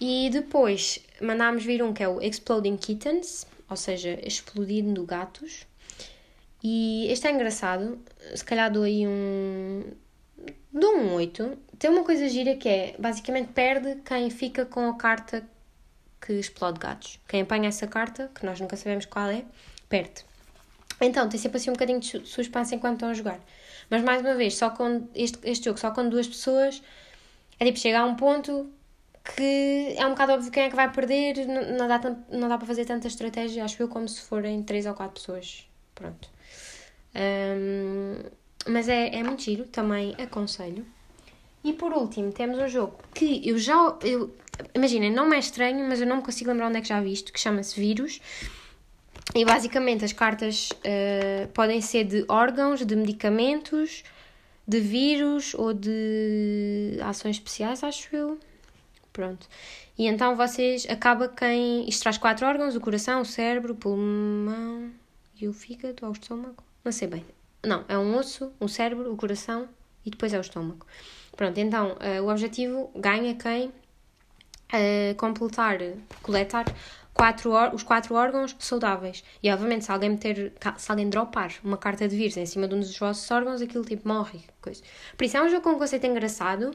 [0.01, 5.67] E depois mandámos vir um que é o Exploding Kittens, ou seja, explodindo gatos.
[6.63, 7.99] E este é engraçado,
[8.35, 9.83] se calhar dou aí um.
[10.71, 11.57] Dou um 8.
[11.77, 15.43] Tem uma coisa gira que é, basicamente, perde quem fica com a carta
[16.21, 17.19] que explode gatos.
[17.27, 19.45] Quem apanha essa carta, que nós nunca sabemos qual é,
[19.87, 20.25] perde.
[21.01, 23.39] Então, tem sempre assim um bocadinho de suspense enquanto estão a jogar.
[23.89, 26.83] Mas mais uma vez, só com este, este jogo, só com duas pessoas,
[27.59, 28.69] é tipo, chega a um ponto
[29.35, 32.57] que é um bocado óbvio quem é que vai perder, não, não, dá, não dá
[32.57, 35.69] para fazer tanta estratégia, acho eu, como se forem 3 ou 4 pessoas.
[35.95, 36.29] Pronto.
[37.15, 38.23] Um,
[38.69, 40.85] mas é, é muito giro, também aconselho.
[41.63, 43.97] E por último, temos um jogo que eu já.
[44.01, 44.33] Eu,
[44.73, 46.99] Imaginem, não me é estranho, mas eu não me consigo lembrar onde é que já
[46.99, 48.19] vi isto, que chama-se Vírus.
[49.33, 54.03] E basicamente as cartas uh, podem ser de órgãos, de medicamentos,
[54.67, 58.39] de vírus ou de ações especiais, acho eu.
[59.13, 59.47] Pronto.
[59.97, 60.85] E então vocês.
[60.89, 61.87] Acaba quem.
[61.87, 64.91] Isto traz quatro órgãos: o coração, o cérebro, o pulmão
[65.39, 66.63] e o fígado ou o estômago.
[66.83, 67.38] Não sei bem.
[67.63, 69.67] Não, é um osso, um cérebro, o coração
[70.05, 70.85] e depois é o estômago.
[71.35, 75.77] Pronto, então uh, o objetivo ganha quem uh, completar,
[76.21, 76.65] coletar
[77.13, 79.23] quatro os quatro órgãos saudáveis.
[79.43, 82.75] E obviamente, se alguém meter, se alguém dropar uma carta de vírus em cima de
[82.75, 84.39] um dos vossos órgãos, aquilo tipo morre.
[84.61, 84.81] Coisa.
[85.17, 86.71] Por isso é um jogo com um conceito engraçado.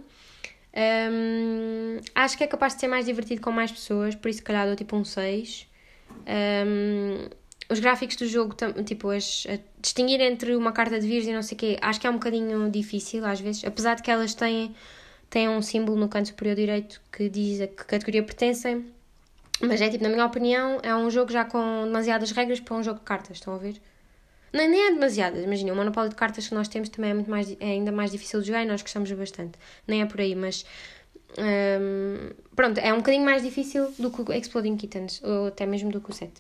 [0.77, 4.45] Um, acho que é capaz de ser mais divertido com mais pessoas, por isso, se
[4.45, 5.69] calhar, dou tipo um 6.
[6.27, 7.29] Um,
[7.69, 9.47] os gráficos do jogo, tipo, as,
[9.81, 12.15] distinguir entre uma carta de vírus e não sei o quê, acho que é um
[12.15, 14.75] bocadinho difícil às vezes, apesar de que elas têm,
[15.31, 18.87] têm um símbolo no canto superior direito que diz a que categoria pertencem.
[19.61, 22.83] Mas é tipo, na minha opinião, é um jogo já com demasiadas regras para um
[22.83, 23.81] jogo de cartas, estão a ver?
[24.53, 27.31] Nem, nem é demasiadas, imagina, o monopólio de cartas que nós temos também é, muito
[27.31, 29.59] mais, é ainda mais difícil de jogar e nós gostamos bastante.
[29.87, 30.65] Nem é por aí, mas.
[31.37, 35.91] Um, pronto, é um bocadinho mais difícil do que o Exploding Kittens, ou até mesmo
[35.91, 36.33] do que o 7.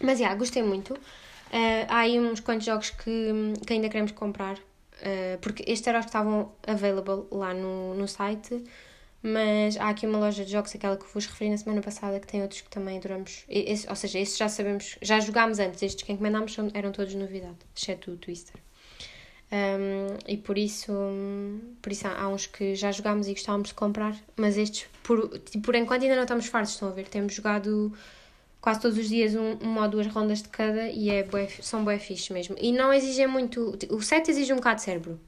[0.00, 0.94] Mas, já, yeah, gostei muito.
[0.94, 6.00] Uh, há aí uns quantos jogos que, que ainda queremos comprar, uh, porque estes eram
[6.00, 8.64] os que estavam available lá no, no site
[9.22, 12.26] mas há aqui uma loja de jogos, aquela que vos referi na semana passada, que
[12.26, 13.44] tem outros que também adoramos.
[13.48, 17.56] Esse, ou seja, esses já sabemos, já jogámos antes, estes que encomendámos eram todos novidade,
[17.74, 18.54] exceto o Twister.
[19.50, 20.92] Um, e por isso,
[21.80, 25.28] por isso há, há, uns que já jogámos e gostávamos de comprar, mas estes, por,
[25.64, 27.08] por enquanto, ainda não estamos fartos, estão a ver?
[27.08, 27.92] Temos jogado
[28.60, 31.84] quase todos os dias um, uma ou duas rondas de cada e é bué, são
[31.84, 32.56] bué fixe mesmo.
[32.60, 33.78] E não exigem muito.
[33.90, 35.20] O set exige um bocado de cérebro.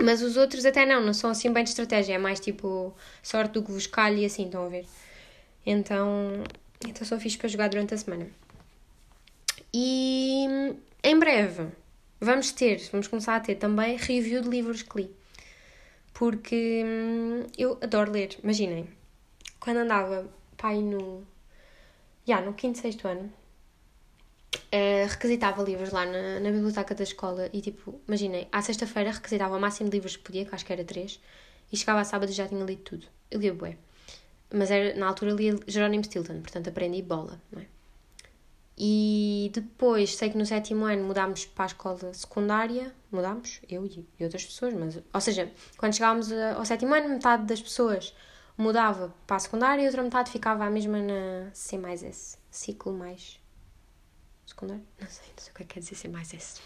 [0.00, 3.52] Mas os outros até não, não são assim bem de estratégia, é mais tipo sorte
[3.52, 4.86] do que vos calhe e assim, estão a ver?
[5.66, 6.42] Então,
[6.86, 8.26] então sou fixe para jogar durante a semana.
[9.72, 10.46] E
[11.02, 11.68] em breve
[12.20, 15.10] vamos ter, vamos começar a ter também review de livros que li.
[16.14, 18.88] Porque hum, eu adoro ler, imaginem,
[19.58, 20.26] quando andava
[20.56, 21.26] pai no.
[22.26, 23.32] Já, no quinto, sexto ano,
[24.54, 29.56] uh, requisitava livros lá na, na, biblioteca da escola e, tipo, imaginem, à sexta-feira requisitava
[29.56, 31.20] o máximo de livros que podia, que acho que era três,
[31.72, 33.06] e chegava a sábado e já tinha lido tudo.
[33.30, 33.76] Eu lia bué.
[34.52, 37.66] Mas era, na altura lia Jerónimo Stilton, portanto aprendi bola, não é?
[38.76, 44.24] E depois, sei que no sétimo ano mudámos para a escola secundária, mudámos, eu e,
[44.24, 48.14] outras pessoas, mas, ou seja, quando chegávamos ao sétimo ano, metade das pessoas
[48.56, 52.36] mudava para a secundária e a outra metade ficava a mesma na C mais S.
[52.50, 53.40] Ciclo mais.
[54.46, 54.84] Secundário?
[55.00, 56.60] Não sei, não sei o que é que quer dizer C mais S.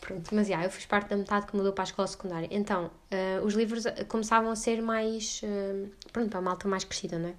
[0.00, 2.48] Pronto, mas já, eu fiz parte da metade que mudou para a escola secundária.
[2.50, 5.40] Então, uh, os livros começavam a ser mais.
[5.42, 7.34] Uh, pronto, para a malta mais crescida, não é?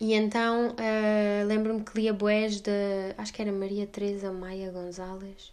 [0.00, 2.70] E então uh, lembro-me que lia boés de.
[3.18, 5.52] Acho que era Maria Teresa Maia Gonzalez.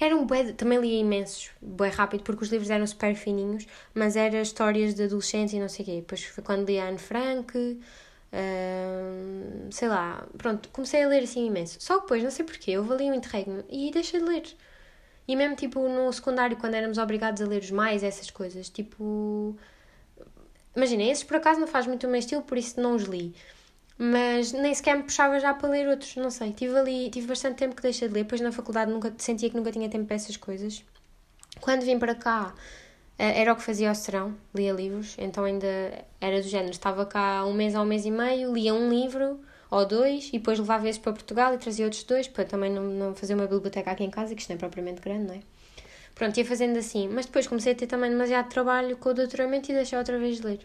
[0.00, 3.66] Que era um bué, também lia imensos, bué rápido, porque os livros eram super fininhos,
[3.92, 5.96] mas eram histórias de adolescentes e não sei o quê.
[5.96, 7.78] Depois foi quando li a Anne Frank, uh,
[9.70, 11.76] sei lá, pronto, comecei a ler assim imenso.
[11.82, 14.44] Só que depois, não sei porquê, eu ali um interregno e deixei de ler.
[15.28, 19.54] E mesmo tipo no secundário, quando éramos obrigados a ler os mais, essas coisas, tipo.
[20.74, 23.34] Imaginem, esses por acaso não faz muito o meu estilo, por isso não os li
[24.02, 26.52] mas nem sequer me puxava já para ler outros, não sei.
[26.54, 29.56] Tive ali, tive bastante tempo que deixei de ler, depois na faculdade nunca sentia que
[29.56, 30.82] nunca tinha tempo para essas coisas.
[31.60, 32.54] Quando vim para cá,
[33.18, 35.68] eh, era o que fazia ao serão, lia livros, então ainda
[36.18, 39.38] era do género, estava cá um mês ou um mês e meio, lia um livro
[39.70, 42.84] ou dois e depois levava esses para Portugal e trazia outros dois para também não,
[42.84, 45.40] não fazer uma biblioteca aqui em casa, que isto não é propriamente grande, não é?
[46.14, 49.70] Pronto, ia fazendo assim, mas depois comecei a ter também demasiado trabalho com o doutoramento
[49.70, 50.60] e deixei outra vez de ler.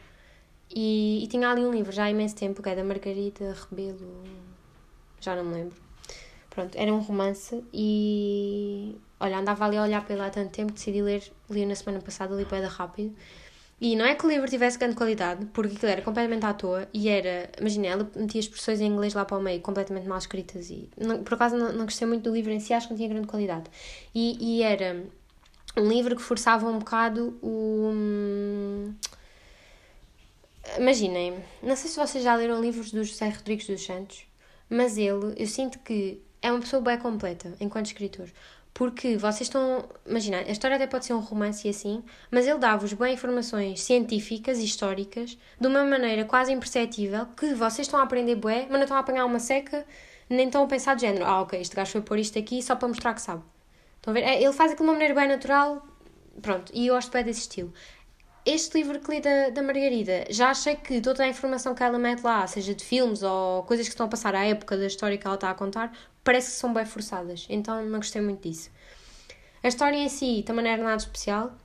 [0.73, 4.23] E, e tinha ali um livro já há imenso tempo, que é da Margarida Rebelo,
[5.19, 5.75] já não me lembro.
[6.49, 8.95] Pronto, era um romance e.
[9.19, 12.01] Olha, andava ali a olhar para ele há tanto tempo, decidi ler, li na semana
[12.01, 13.13] passada, li para rápido.
[13.79, 16.87] E não é que o livro tivesse grande qualidade, porque aquilo era completamente à toa
[16.93, 20.69] e era, imagina, ela metia expressões em inglês lá para o meio, completamente mal escritas
[20.69, 22.97] e não, por acaso não, não gostei muito do livro em si, acho que não
[22.97, 23.69] tinha grande qualidade.
[24.13, 25.03] E, e era
[25.77, 27.91] um livro que forçava um bocado o.
[27.93, 28.93] Hum,
[30.77, 34.25] Imaginem, não sei se vocês já leram livros do José Rodrigues dos Santos,
[34.69, 38.29] mas ele, eu sinto que é uma pessoa bem completa enquanto escritor.
[38.73, 39.87] Porque vocês estão.
[40.05, 43.81] Imagina, a história até pode ser um romance e assim, mas ele dá-vos bem informações
[43.81, 48.71] científicas e históricas de uma maneira quase imperceptível que vocês estão a aprender bué, mas
[48.71, 49.85] não estão a apanhar uma seca,
[50.29, 52.75] nem estão a pensar de género, ah, ok, este gajo foi pôr isto aqui só
[52.75, 53.43] para mostrar que sabe.
[53.95, 54.23] Estão a ver?
[54.23, 55.87] É, ele faz aquilo de uma maneira bem natural,
[56.41, 57.73] pronto, e eu gosto bem desse estilo
[58.45, 61.97] este livro que li da, da Margarida, já achei que toda a informação que ela
[61.97, 65.17] mete lá, seja de filmes ou coisas que estão a passar à época da história
[65.17, 65.91] que ela está a contar,
[66.23, 67.47] parece que são bem forçadas.
[67.49, 68.69] Então não gostei muito disso.
[69.63, 71.55] A história em si também não era nada especial,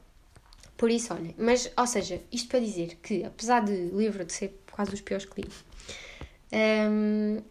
[0.80, 1.34] por isso, olha.
[1.36, 5.26] Mas, ou seja, isto para dizer que, apesar de livro de ser quase dos piores
[5.26, 5.48] que li,
[6.90, 7.42] um,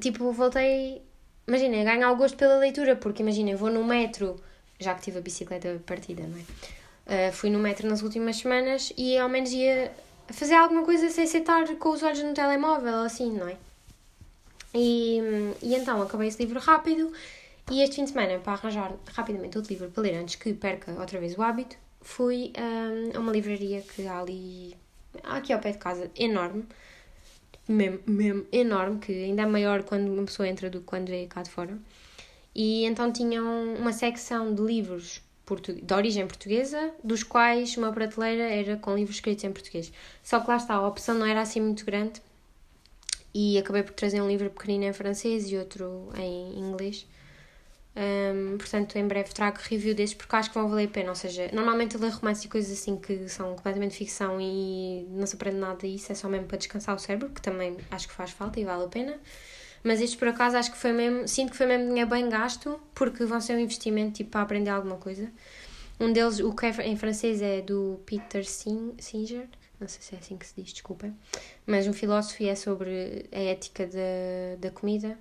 [0.00, 1.02] tipo, voltei.
[1.46, 4.40] Imagina, ganhar o gosto pela leitura, porque imagina, vou no metro,
[4.80, 6.42] já que tive a bicicleta partida, não é?
[7.06, 9.92] Uh, fui no metro nas últimas semanas e ao menos ia
[10.28, 13.56] fazer alguma coisa sem sentar com os olhos no telemóvel, assim, não é?
[14.74, 15.20] E,
[15.60, 17.12] e então acabei esse livro rápido
[17.70, 20.92] e este fim de semana, para arranjar rapidamente outro livro para ler antes que perca
[20.98, 24.76] outra vez o hábito, fui um, a uma livraria que há ali,
[25.22, 26.64] aqui ao pé de casa, enorme,
[27.68, 31.28] mesmo, mesmo enorme, que ainda é maior quando uma pessoa entra do que quando vem
[31.28, 31.78] cá de fora.
[32.54, 35.22] E então tinham uma secção de livros
[35.84, 39.92] de origem portuguesa, dos quais uma prateleira era com livros escritos em português.
[40.22, 42.22] Só que lá está, a opção não era assim muito grande
[43.34, 47.06] e acabei por trazer um livro pequenino em francês e outro em inglês.
[47.94, 51.10] Um, portanto, em breve trago review desses porque acho que vão valer a pena.
[51.10, 55.26] Ou seja, normalmente eu leio romances e coisas assim que são completamente ficção e não
[55.26, 58.14] se aprende nada disso, é só mesmo para descansar o cérebro, que também acho que
[58.14, 59.18] faz falta e vale a pena.
[59.82, 62.80] Mas estes por acaso acho que foi mesmo, sinto que foi mesmo dinheiro bem gasto,
[62.94, 65.30] porque vão ser um investimento tipo para aprender alguma coisa.
[65.98, 69.48] Um deles, o que é em francês é do Peter Singer,
[69.80, 71.14] não sei se é assim que se diz, desculpem,
[71.66, 75.18] mas um filósofo e é sobre a ética da, da comida.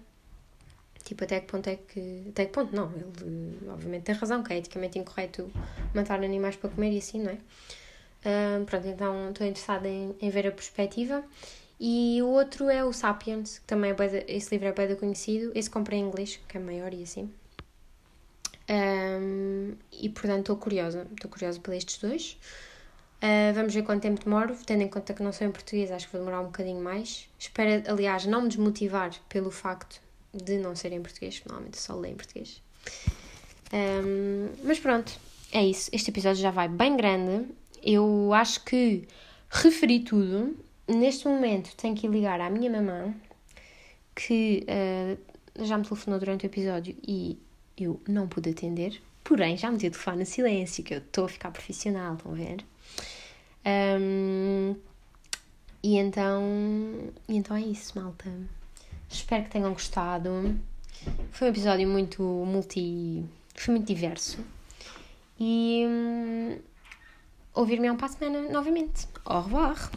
[1.03, 2.25] Tipo, até que ponto é que.
[2.29, 5.51] Até que ponto, não, ele obviamente tem razão, que é eticamente incorreto
[5.93, 7.37] matar animais para comer e assim, não é?
[8.23, 11.23] Uh, pronto, então estou interessada em, em ver a perspectiva.
[11.83, 15.51] E o outro é o Sapiens, que também é bem, esse livro é bem conhecido.
[15.55, 17.27] Esse comprei em inglês, que é maior e assim.
[18.69, 22.37] Um, e portanto estou curiosa, estou curiosa por estes dois.
[23.17, 26.05] Uh, vamos ver quanto tempo demoro, tendo em conta que não sou em português, acho
[26.05, 27.27] que vou demorar um bocadinho mais.
[27.39, 29.99] Espero, aliás, não me desmotivar pelo facto
[30.31, 32.61] de não ser em português, normalmente só leio em português.
[33.73, 35.11] Um, mas pronto,
[35.51, 35.89] é isso.
[35.91, 37.47] Este episódio já vai bem grande.
[37.81, 39.07] Eu acho que
[39.49, 40.55] referi tudo
[40.91, 43.13] neste momento tenho que ligar à minha mamã,
[44.15, 47.37] que uh, já me telefonou durante o episódio e
[47.77, 51.29] eu não pude atender, porém já me deu telefone no silêncio, que eu estou a
[51.29, 52.65] ficar profissional, estão a ver?
[53.65, 54.75] Um,
[55.83, 56.43] e então,
[57.27, 58.29] e então é isso, malta.
[59.09, 60.57] Espero que tenham gostado.
[61.31, 63.23] Foi um episódio muito multi.
[63.55, 64.39] Foi muito diverso.
[65.39, 65.85] E,
[67.53, 69.07] ouvir-me um para a semana novamente.
[69.25, 69.89] Au revoir!